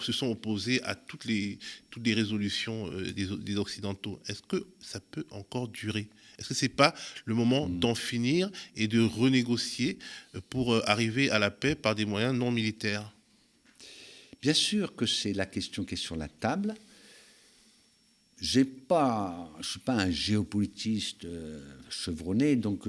[0.00, 1.58] se sont opposés à toutes les,
[1.90, 4.20] toutes les résolutions euh, des, Occidentaux.
[4.26, 6.08] Est-ce que ça peut encore durer?
[6.38, 7.78] Est-ce que ce n'est pas le moment hmm.
[7.78, 9.98] d'en finir et de renégocier
[10.34, 13.12] euh, pour euh, arriver à la paix par des moyens non militaires?
[14.40, 16.74] Bien sûr que c'est la question qui est sur la table.
[18.40, 21.26] J'ai pas, je suis pas un géopolitiste
[21.90, 22.86] chevronné, donc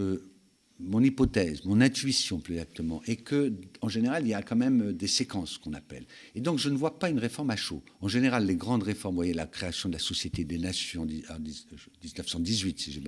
[0.80, 4.94] mon hypothèse, mon intuition plus exactement, est que, en général, il y a quand même
[4.94, 6.06] des séquences qu'on appelle.
[6.36, 7.84] Et donc, je ne vois pas une réforme à chaud.
[8.02, 11.40] En général, les grandes réformes, vous voyez, la création de la Société des Nations en
[11.40, 13.04] 1918, si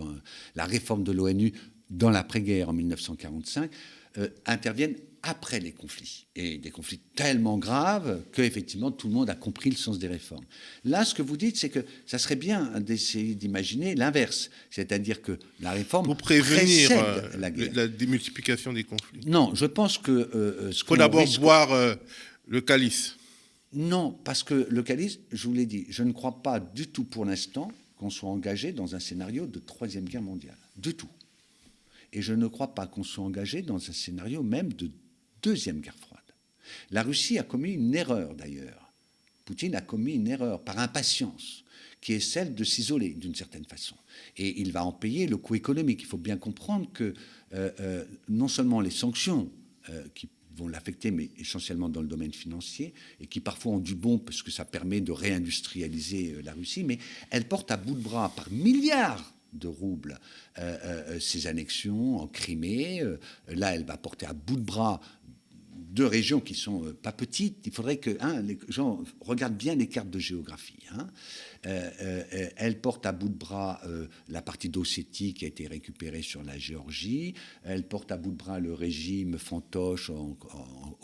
[0.55, 1.53] la réforme de l'ONU
[1.89, 3.71] dans l'après-guerre en 1945,
[4.17, 9.35] euh, interviennent après les conflits, et des conflits tellement graves qu'effectivement tout le monde a
[9.35, 10.45] compris le sens des réformes.
[10.83, 15.37] Là, ce que vous dites, c'est que ça serait bien d'essayer d'imaginer l'inverse, c'est-à-dire que
[15.59, 17.51] la réforme pour prévenir euh, la,
[17.87, 19.21] démultiplication des conflits.
[19.27, 21.95] Non, je pense que euh, euh ce faut d'abord boire euh,
[22.47, 23.15] le calice.
[23.73, 27.03] Non, parce que le calice, je vous l'ai dit, je ne crois pas du tout
[27.03, 31.09] pour l'instant qu'on soit engagé dans un scénario de troisième guerre mondiale, du tout.
[32.13, 34.91] Et je ne crois pas qu'on soit engagé dans un scénario même de
[35.41, 36.21] Deuxième guerre froide.
[36.91, 38.91] La Russie a commis une erreur d'ailleurs.
[39.45, 41.63] Poutine a commis une erreur par impatience,
[41.99, 43.95] qui est celle de s'isoler d'une certaine façon.
[44.37, 46.01] Et il va en payer le coût économique.
[46.01, 47.13] Il faut bien comprendre que
[47.53, 49.51] euh, euh, non seulement les sanctions
[49.89, 53.95] euh, qui vont l'affecter, mais essentiellement dans le domaine financier, et qui parfois ont du
[53.95, 58.01] bon parce que ça permet de réindustrialiser la Russie, mais elles portent à bout de
[58.01, 60.19] bras par milliards de roubles
[61.19, 63.03] ces annexions en Crimée.
[63.47, 65.01] là, elle va porter à bout de bras
[65.91, 67.65] deux régions qui sont euh, pas petites.
[67.65, 70.79] Il faudrait que hein, les gens regardent bien les cartes de géographie.
[70.93, 71.07] Hein.
[71.65, 73.81] Euh, euh, elle porte à bout de bras
[74.29, 77.33] la partie d'Ossétie qui a été récupérée sur la Géorgie.
[77.63, 80.37] Elle porte à bout de bras le régime fantoche au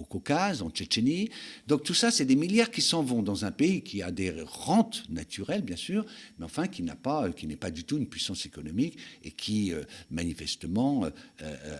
[0.09, 1.29] Caucase, en Tchétchénie.
[1.67, 4.33] Donc tout ça, c'est des milliards qui s'en vont dans un pays qui a des
[4.41, 6.05] rentes naturelles, bien sûr,
[6.39, 9.73] mais enfin qui pas, qui n'est pas du tout une puissance économique et qui,
[10.09, 11.09] manifestement,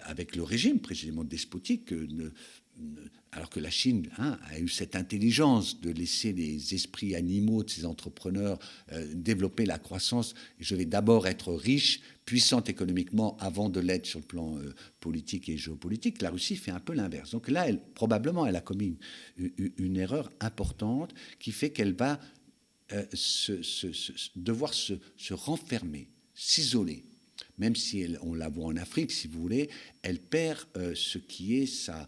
[0.04, 2.32] avec le régime précisément despotique, ne
[3.32, 7.70] alors que la Chine hein, a eu cette intelligence de laisser les esprits animaux de
[7.70, 8.58] ces entrepreneurs
[8.92, 10.34] euh, développer la croissance.
[10.60, 15.50] Je vais d'abord être riche, puissante économiquement, avant de l'être sur le plan euh, politique
[15.50, 16.22] et géopolitique.
[16.22, 17.32] La Russie fait un peu l'inverse.
[17.32, 18.98] Donc là, probablement, elle a commis
[19.38, 22.20] une, erreur importante qui fait qu'elle va
[22.94, 23.06] euh,
[24.36, 24.94] devoir se,
[25.34, 27.04] renfermer, s'isoler.
[27.58, 29.70] Même si on la voit en Afrique, si vous voulez,
[30.02, 30.66] elle perd
[30.96, 32.08] ce qui est sa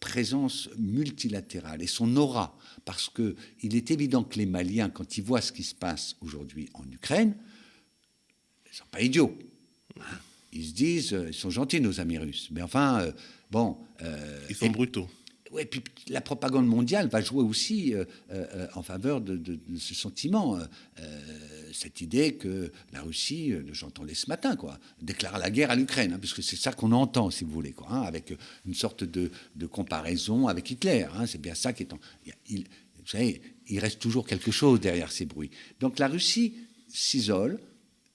[0.00, 5.40] présence multilatérale et son aura, parce qu'il est évident que les Maliens, quand ils voient
[5.40, 7.36] ce qui se passe aujourd'hui en Ukraine,
[8.66, 9.36] ils ne sont pas idiots.
[10.00, 10.18] Hein.
[10.52, 13.12] Ils se disent, euh, ils sont gentils nos amis russes, mais enfin, euh,
[13.50, 13.76] bon...
[14.48, 15.08] ils sont brutaux.
[15.54, 17.94] Oui, puis la propagande mondiale va jouer aussi
[18.74, 20.58] en faveur de, ce sentiment
[21.74, 26.12] cette idée que la Russie, euh, j'entendais ce matin, quoi, déclare la guerre à l'Ukraine,
[26.12, 28.32] hein, puisque c'est ça qu'on entend, si vous voulez, quoi, hein, avec
[28.64, 29.30] une sorte de,
[29.66, 31.06] comparaison avec Hitler.
[31.14, 31.98] Hein, c'est bien ça qui est en.
[32.46, 35.50] Vous savez, il reste toujours quelque chose derrière ces bruits.
[35.80, 36.54] Donc la Russie
[36.88, 37.58] s'isole,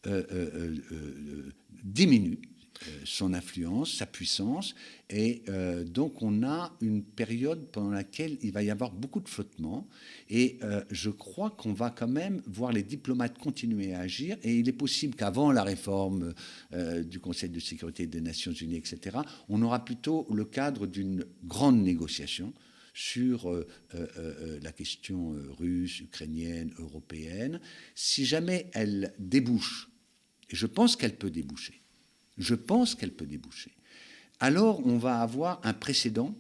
[0.08, 1.52] euh, euh,
[1.84, 2.59] diminue euh,
[3.04, 4.76] son influence, sa puissance.
[5.10, 9.30] Et euh, donc on a une période pendant laquelle il va y avoir beaucoup de
[9.30, 9.88] flottements.
[10.30, 14.38] Et euh, je crois qu'on va quand même voir les diplomates continuer à agir.
[14.44, 16.34] Et il est possible qu'avant la réforme
[17.04, 19.18] du Conseil de sécurité des Nations Unies, etc.,
[19.50, 22.54] on aura plutôt le cadre d'une grande négociation
[22.94, 23.52] sur
[24.62, 27.60] la question russe, ukrainienne, européenne.
[27.96, 29.90] Si jamais elle débouche,
[30.50, 31.82] et je pense qu'elle peut déboucher,
[32.40, 33.72] je pense qu'elle peut déboucher.
[34.40, 36.36] Alors on va avoir un précédent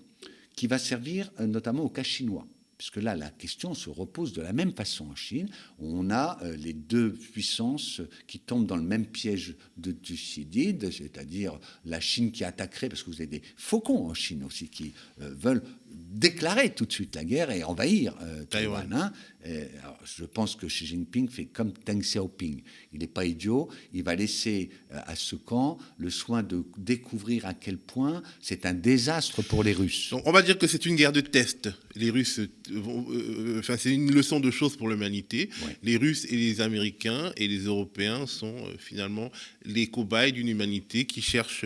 [0.55, 2.47] qui va servir euh, notamment au cas chinois.
[2.79, 5.49] puisque là, la question se repose de la même façon en Chine.
[5.79, 10.89] Où on a euh, les deux puissances qui tombent dans le même piège de Thucydide,
[10.89, 14.93] c'est-à-dire la Chine qui attaquerait, parce que vous avez des faucons en Chine aussi qui
[15.21, 18.93] euh, veulent déclarer tout de suite la guerre et envahir euh, Taïwan.
[18.93, 19.11] Hein.
[19.45, 22.61] Je pense que Xi Jinping fait comme Deng Xiaoping.
[22.93, 23.69] Il n'est pas idiot.
[23.93, 28.65] Il va laisser euh, à ce camp le soin de découvrir à quel point c'est
[28.65, 30.13] un désastre pour les Russes.
[30.25, 31.69] on va dire que c'est une guerre de test.
[31.95, 35.49] Les Russes, euh, enfin, c'est une leçon de choses pour l'humanité.
[35.83, 39.31] Les Russes et les Américains et les Européens sont finalement
[39.65, 41.65] les cobayes d'une humanité qui cherche,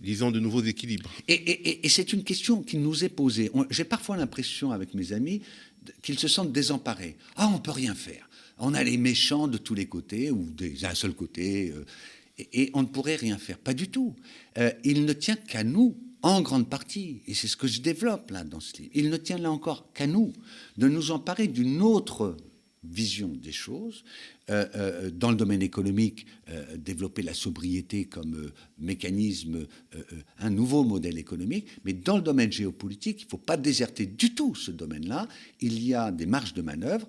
[0.00, 1.10] disons, de nouveaux équilibres.
[1.28, 5.42] Et, et c'est une question qui nous est posée j'ai parfois l'impression avec mes amis
[6.02, 7.16] qu'ils se sentent désemparés.
[7.36, 8.28] Ah, on peut rien faire.
[8.58, 11.84] On a les méchants de tous les côtés ou d'un seul côté, euh,
[12.52, 13.58] et, on ne pourrait rien faire.
[13.58, 14.14] Pas du tout.
[14.58, 18.30] Euh, il ne tient qu'à nous, en grande partie, et c'est ce que je développe
[18.30, 18.90] là dans ce livre.
[18.94, 20.32] Il ne tient là encore qu'à nous
[20.76, 22.36] de nous emparer d'une autre
[22.84, 24.04] vision des choses.
[24.50, 29.66] Euh, euh, dans le domaine économique, euh, développer la sobriété comme mécanisme,
[30.38, 31.68] un nouveau modèle économique.
[31.84, 35.28] Mais dans le domaine géopolitique, il ne faut pas déserter du tout ce domaine-là.
[35.60, 37.06] Il y a des marges de manœuvre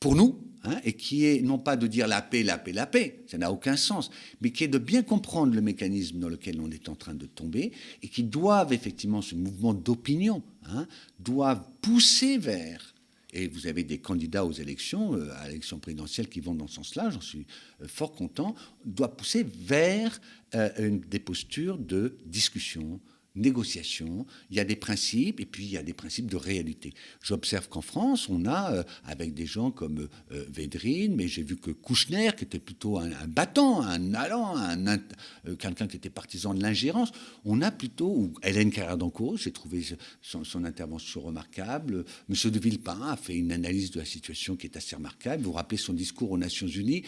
[0.00, 2.86] pour nous, hein, et qui est non pas de dire la paix, la paix, la
[2.86, 4.10] paix, ça n'a aucun sens,
[4.40, 7.26] mais qui est de bien comprendre le mécanisme dans lequel on est en train de
[7.26, 10.86] tomber, et qui doivent effectivement, ce mouvement d'opinion, hein,
[11.18, 12.95] doivent pousser vers
[13.36, 16.76] et vous avez des candidats aux élections, euh, à l'élection présidentielle, qui vont dans ce
[16.76, 17.46] sens-là, j'en suis
[17.82, 20.20] euh, fort content, doit pousser vers
[20.54, 23.00] euh, des postures de discussion,
[23.36, 26.94] négociation, il y a des principes et puis il y a des principes de réalité.
[27.22, 31.56] J'observe qu'en France, on a, euh, avec des gens comme euh, Védrine, mais j'ai vu
[31.56, 36.54] que Kouchner, qui était plutôt un, battant, un allant, un, euh, quelqu'un qui était partisan
[36.54, 37.12] de l'ingérence,
[37.44, 38.96] on a plutôt, ou Hélène carrère
[39.36, 39.84] j'ai trouvé
[40.22, 44.76] son, intervention remarquable, Monsieur de Villepin a fait une analyse de la situation qui est
[44.76, 47.02] assez remarquable, vous vous rappelez son discours aux Nations Unies,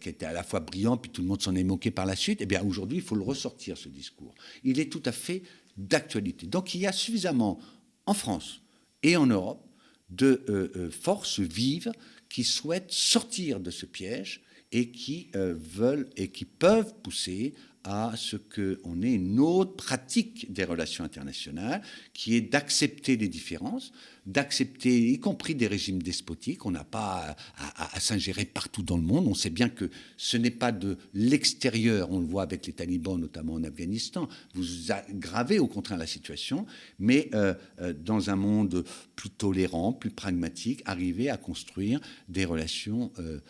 [0.00, 2.16] qui était à la fois brillant, puis tout le monde s'en est moqué par la
[2.16, 4.34] suite, eh bien aujourd'hui, il faut le ressortir, ce discours.
[4.64, 5.42] Il est tout à fait
[5.78, 6.46] d'actualité.
[6.46, 7.58] Donc il y a suffisamment
[8.04, 8.60] en France
[9.02, 9.64] et en Europe
[10.10, 11.92] de euh, euh, forces vives
[12.28, 17.54] qui souhaitent sortir de ce piège et qui euh, veulent et qui peuvent pousser
[17.88, 21.80] à ce qu'on ait une autre pratique des relations internationales,
[22.12, 23.92] qui est d'accepter les différences,
[24.26, 26.66] d'accepter, y compris des régimes despotiques.
[26.66, 29.26] On n'a pas à, s'ingérer partout dans le monde.
[29.26, 33.18] On sait bien que ce n'est pas de l'extérieur, on le voit avec les talibans,
[33.18, 34.28] notamment en Afghanistan.
[34.52, 36.66] Vous aggravez au contraire la situation,
[36.98, 38.84] mais euh, euh, dans un monde
[39.16, 43.40] plus tolérant, plus pragmatique, arriver à construire des relations euh,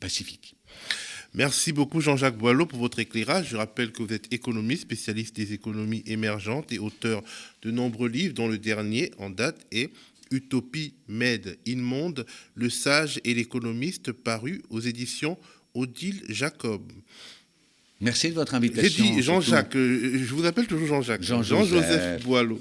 [0.00, 0.56] pacifiques.
[1.34, 3.48] Merci beaucoup Jean-Jacques Boileau pour votre éclairage.
[3.50, 7.22] Je rappelle que vous êtes économiste, spécialiste des économies émergentes et auteur
[7.62, 9.90] de nombreux livres, dont le dernier en date est
[10.30, 15.38] Utopie Med in Monde, le sage et l'économiste, paru aux éditions
[15.74, 16.82] Odile Jacob.
[18.00, 19.04] Merci de votre invitation.
[19.04, 21.22] J'ai dit Jean-Jacques, euh, je vous appelle toujours Jean-Jacques.
[21.22, 22.60] Jean-Joseph Boileau.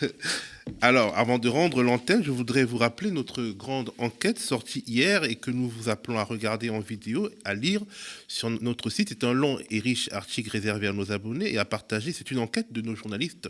[0.80, 5.36] Alors, avant de rendre l'antenne, je voudrais vous rappeler notre grande enquête sortie hier et
[5.36, 7.82] que nous vous appelons à regarder en vidéo, à lire
[8.28, 9.08] sur notre site.
[9.08, 12.12] C'est un long et riche article réservé à nos abonnés et à partager.
[12.12, 13.48] C'est une enquête de nos journalistes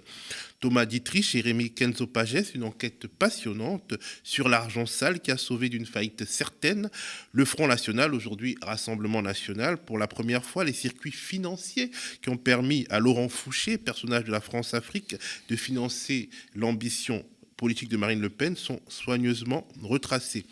[0.62, 5.68] Thomas Dietrich et Rémi Kenzo Pages, une enquête passionnante sur l'argent sale qui a sauvé
[5.68, 6.88] d'une faillite certaine
[7.32, 11.90] le Front National, aujourd'hui Rassemblement National, pour la première fois les circuits financiers
[12.22, 15.16] qui ont permis à Laurent Fouché, personnage de la France-Afrique,
[15.48, 17.24] de financer l'ambition
[17.56, 20.46] politique de Marine Le Pen sont soigneusement retracés.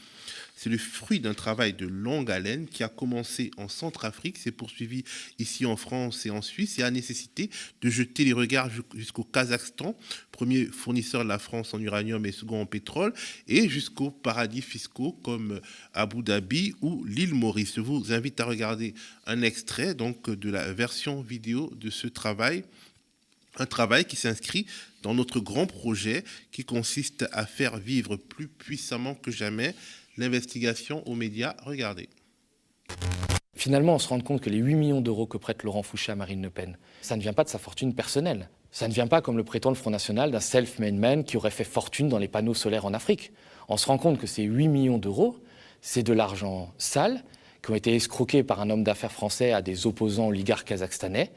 [0.62, 5.04] C'est le fruit d'un travail de longue haleine qui a commencé en Centrafrique, s'est poursuivi
[5.38, 7.48] ici en France et en Suisse et a nécessité
[7.80, 9.96] de jeter les regards jusqu'au Kazakhstan,
[10.32, 13.14] premier fournisseur de la France en uranium et second en pétrole,
[13.48, 15.62] et jusqu'aux paradis fiscaux comme
[15.94, 17.76] Abu Dhabi ou l'île Maurice.
[17.76, 18.92] Je vous invite à regarder
[19.24, 22.64] un extrait donc de la version vidéo de ce travail
[23.56, 24.66] un travail qui s'inscrit
[25.02, 29.74] dans notre grand projet qui consiste à faire vivre plus puissamment que jamais
[30.20, 31.56] l'investigation aux médias.
[31.64, 32.08] Regardez.
[33.56, 36.14] Finalement, on se rend compte que les 8 millions d'euros que prête Laurent Fouché à
[36.14, 38.48] Marine Le Pen, ça ne vient pas de sa fortune personnelle.
[38.70, 41.50] Ça ne vient pas, comme le prétend le Front National, d'un self-made man qui aurait
[41.50, 43.32] fait fortune dans les panneaux solaires en Afrique.
[43.68, 45.36] On se rend compte que ces 8 millions d'euros,
[45.80, 47.24] c'est de l'argent sale
[47.62, 51.32] qui ont été escroqués par un homme d'affaires français à des opposants oligarques kazakhstanais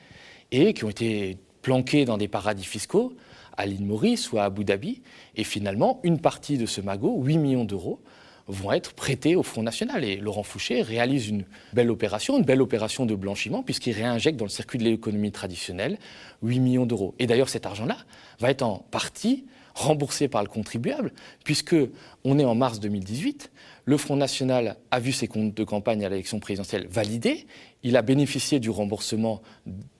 [0.52, 3.16] et qui ont été planqués dans des paradis fiscaux
[3.58, 5.02] à l'île Maurice ou à Abu Dhabi.
[5.36, 8.00] Et finalement, une partie de ce magot, 8 millions d'euros,
[8.48, 10.04] vont être prêtés au Front National.
[10.04, 14.46] Et Laurent Fouché réalise une belle opération, une belle opération de blanchiment, puisqu'il réinjecte dans
[14.46, 15.98] le circuit de l'économie traditionnelle
[16.42, 17.16] 8 millions d'euros.
[17.20, 17.98] Et d'ailleurs, cet argent-là
[18.40, 21.12] va être en partie remboursés par le contribuable,
[21.44, 21.76] puisque
[22.24, 23.52] on est en mars 2018,
[23.86, 27.48] le Front National a vu ses comptes de campagne à l'élection présidentielle validés,
[27.82, 29.42] il a bénéficié du remboursement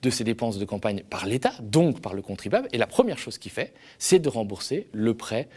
[0.02, 3.38] de ses dépenses de campagne par l'État, donc par le contribuable, et la première chose
[3.38, 5.48] qu'il fait, c'est de rembourser le prêt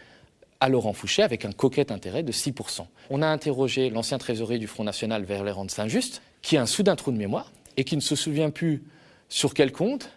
[0.60, 2.86] à Laurent Fouché avec un coquet intérêt de 6%.
[3.10, 6.96] On a interrogé l'ancien trésorier du Front National, Valéran de Saint-Just, qui a un soudain
[6.96, 8.82] trou de mémoire et qui ne se souvient plus
[9.28, 10.10] sur quel compte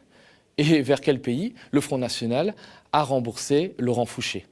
[0.58, 2.56] et vers quel pays le Front National
[2.92, 4.46] a remboursé Laurent Fouché.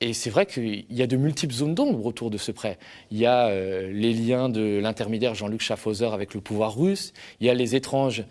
[0.00, 2.78] Et c'est vrai qu'il y a de multiples zones d'ombre autour de ce prêt.
[3.10, 7.46] Il y a euh, les liens de l'intermédiaire Jean-Luc Schaffhauser avec le pouvoir russe, il
[7.46, 8.24] y a les étranges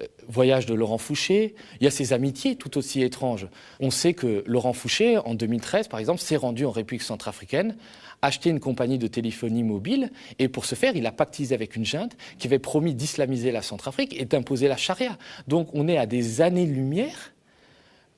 [0.00, 3.48] euh, voyages de Laurent Fouché, il y a ses amitiés tout aussi étranges.
[3.80, 7.76] On sait que Laurent Fouché, en 2013 par exemple, s'est rendu en République centrafricaine,
[8.22, 11.84] acheter une compagnie de téléphonie mobile, et pour ce faire, il a pactisé avec une
[11.84, 15.16] junte qui avait promis d'islamiser la Centrafrique et d'imposer la charia.
[15.46, 17.32] Donc on est à des années-lumière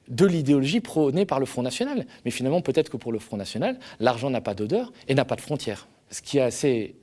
[0.08, 2.06] de l'idéologie prônée par le Front National.
[2.24, 5.36] Mais finalement, peut-être que pour le Front National, l'argent n'a pas d'odeur et n'a pas
[5.36, 5.88] de frontières.
[6.10, 6.96] Ce qui est assez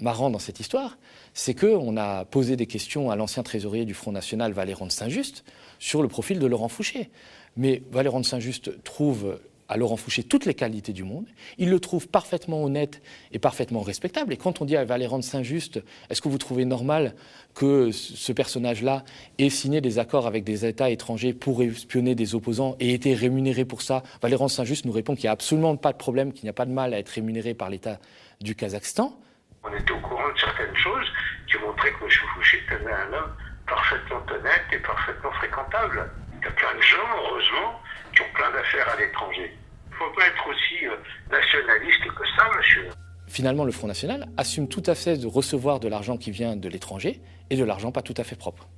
[0.00, 0.98] marrant dans cette histoire,
[1.34, 5.44] c'est qu'on a posé des questions à l'ancien trésorier du Front National, Valéran de Saint-Just,
[5.78, 7.10] sur le profil de Laurent Fouché.
[7.56, 11.26] Mais Valéran de Saint-Just trouve à Laurent Fouché toutes les qualités du monde.
[11.58, 13.00] Il le trouve parfaitement honnête
[13.32, 14.32] et parfaitement respectable.
[14.32, 15.80] Et quand on dit à Valéran de Saint-Just,
[16.10, 17.14] est-ce que vous trouvez normal
[17.54, 19.04] que ce personnage-là
[19.38, 23.64] ait signé des accords avec des États étrangers pour espionner des opposants et été rémunéré
[23.64, 24.02] pour ça?
[24.22, 26.54] Valéran de Saint-Just nous répond qu'il n'y a absolument pas de problème, qu'il n'y a
[26.54, 27.98] pas de mal à être rémunéré par l'État
[28.40, 29.18] du Kazakhstan.
[29.64, 31.06] On était au courant de certaines choses
[31.46, 32.10] qui montraient que M.
[32.34, 33.32] Fouché était un homme
[33.66, 36.10] parfaitement honnête et parfaitement fréquentable.
[36.40, 37.80] Il y a plein de gens, heureusement,
[38.14, 39.56] qui ont plein d'affaires à l'étranger.
[39.88, 40.96] Il ne faut pas être aussi euh,
[41.30, 42.88] nationaliste que ça, monsieur.
[43.26, 46.68] Finalement, le Front National assume tout à fait de recevoir de l'argent qui vient de
[46.68, 48.68] l'étranger et de l'argent pas tout à fait propre.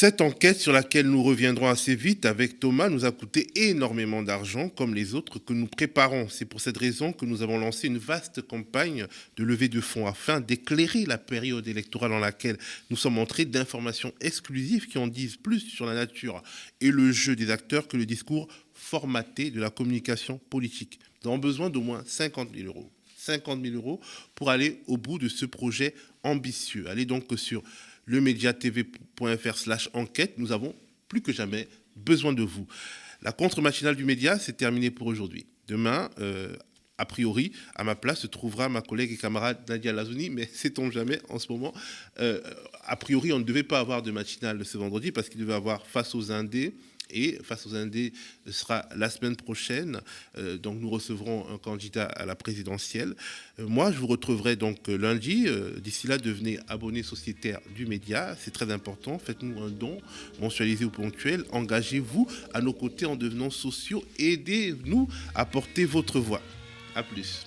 [0.00, 4.68] Cette enquête sur laquelle nous reviendrons assez vite avec Thomas nous a coûté énormément d'argent,
[4.68, 6.28] comme les autres que nous préparons.
[6.28, 10.06] C'est pour cette raison que nous avons lancé une vaste campagne de levée de fonds
[10.06, 12.58] afin d'éclairer la période électorale dans laquelle
[12.90, 16.44] nous sommes entrés d'informations exclusives qui en disent plus sur la nature
[16.80, 21.00] et le jeu des acteurs que le discours formaté de la communication politique.
[21.24, 22.88] Nous avons besoin d'au moins 50 000 euros.
[23.16, 24.00] 50 000 euros
[24.36, 25.92] pour aller au bout de ce projet
[26.22, 26.88] ambitieux.
[26.88, 27.64] Allez donc sur
[28.08, 30.34] lemediatv.fr slash enquête.
[30.38, 30.74] Nous avons
[31.08, 32.66] plus que jamais besoin de vous.
[33.22, 35.46] La contre-matinale du média, c'est terminé pour aujourd'hui.
[35.66, 36.54] Demain, euh,
[36.98, 40.90] a priori, à ma place se trouvera ma collègue et camarade Nadia Lazouni, mais sait-on
[40.90, 41.72] jamais en ce moment.
[42.20, 42.40] Euh,
[42.84, 45.86] a priori, on ne devait pas avoir de matinale ce vendredi parce qu'il devait avoir
[45.86, 46.74] face aux Indés
[47.10, 48.12] et face aux Indés
[48.46, 50.00] sera la semaine prochaine.
[50.36, 53.14] Euh, donc nous recevrons un candidat à la présidentielle.
[53.58, 55.44] Euh, moi, je vous retrouverai donc lundi.
[55.46, 58.36] Euh, d'ici là, devenez abonné sociétaire du média.
[58.40, 59.18] C'est très important.
[59.18, 59.98] Faites-nous un don,
[60.40, 61.44] mensualisé ou ponctuel.
[61.50, 64.04] Engagez-vous à nos côtés en devenant sociaux.
[64.18, 66.42] Aidez-nous à porter votre voix.
[66.94, 67.44] À plus.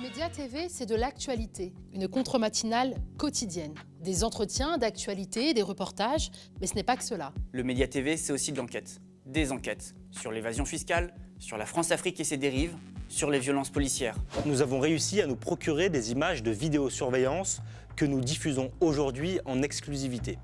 [0.00, 3.74] Le Média TV, c'est de l'actualité, une contre-matinale quotidienne.
[4.00, 7.34] Des entretiens, d'actualité, des reportages, mais ce n'est pas que cela.
[7.52, 8.98] Le Média TV, c'est aussi de l'enquête.
[9.26, 12.74] Des enquêtes sur l'évasion fiscale, sur la France-Afrique et ses dérives,
[13.10, 14.16] sur les violences policières.
[14.46, 17.60] Nous avons réussi à nous procurer des images de vidéosurveillance
[17.94, 20.38] que nous diffusons aujourd'hui en exclusivité.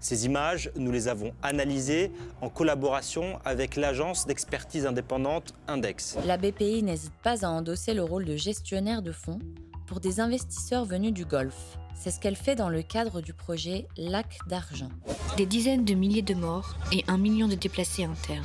[0.00, 6.16] Ces images, nous les avons analysées en collaboration avec l'agence d'expertise indépendante Index.
[6.24, 9.40] La BPI n'hésite pas à endosser le rôle de gestionnaire de fonds
[9.86, 11.78] pour des investisseurs venus du Golfe.
[11.96, 14.90] C'est ce qu'elle fait dans le cadre du projet Lac d'argent.
[15.36, 18.44] Des dizaines de milliers de morts et un million de déplacés internes.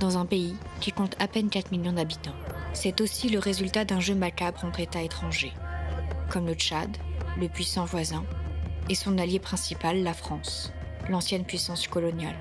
[0.00, 2.34] Dans un pays qui compte à peine 4 millions d'habitants.
[2.72, 5.52] C'est aussi le résultat d'un jeu macabre entre États étrangers,
[6.28, 6.90] comme le Tchad,
[7.38, 8.24] le puissant voisin,
[8.88, 10.72] et son allié principal, la France,
[11.08, 12.36] l'ancienne puissance coloniale.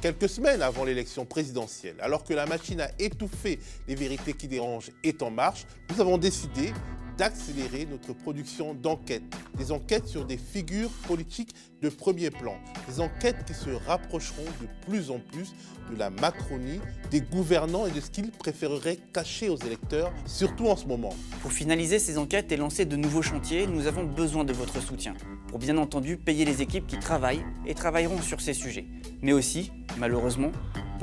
[0.00, 3.58] Quelques semaines avant l'élection présidentielle, alors que la machine à étouffer
[3.88, 6.72] les vérités qui dérangent est en marche, nous avons décidé
[7.16, 9.22] d'accélérer notre production d'enquêtes.
[9.56, 12.56] Des enquêtes sur des figures politiques de premier plan.
[12.88, 15.54] Des enquêtes qui se rapprocheront de plus en plus
[15.90, 20.76] de la Macronie, des gouvernants et de ce qu'ils préféreraient cacher aux électeurs, surtout en
[20.76, 21.14] ce moment.
[21.42, 25.14] Pour finaliser ces enquêtes et lancer de nouveaux chantiers, nous avons besoin de votre soutien.
[25.48, 28.86] Pour bien entendu payer les équipes qui travaillent et travailleront sur ces sujets.
[29.22, 30.52] Mais aussi, malheureusement,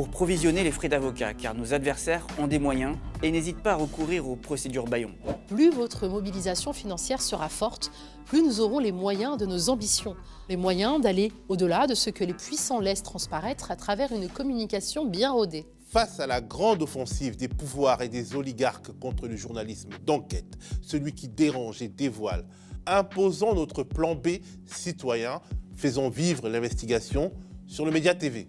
[0.01, 3.75] pour provisionner les frais d'avocat, car nos adversaires ont des moyens et n'hésitent pas à
[3.75, 5.13] recourir aux procédures baillons.
[5.47, 7.91] Plus votre mobilisation financière sera forte,
[8.25, 10.15] plus nous aurons les moyens de nos ambitions,
[10.49, 15.05] les moyens d'aller au-delà de ce que les puissants laissent transparaître à travers une communication
[15.05, 15.67] bien rodée.
[15.91, 21.13] Face à la grande offensive des pouvoirs et des oligarques contre le journalisme d'enquête, celui
[21.13, 22.47] qui dérange et dévoile,
[22.87, 25.41] imposons notre plan B citoyen
[25.75, 27.31] faisons vivre l'investigation
[27.67, 28.47] sur le Média TV.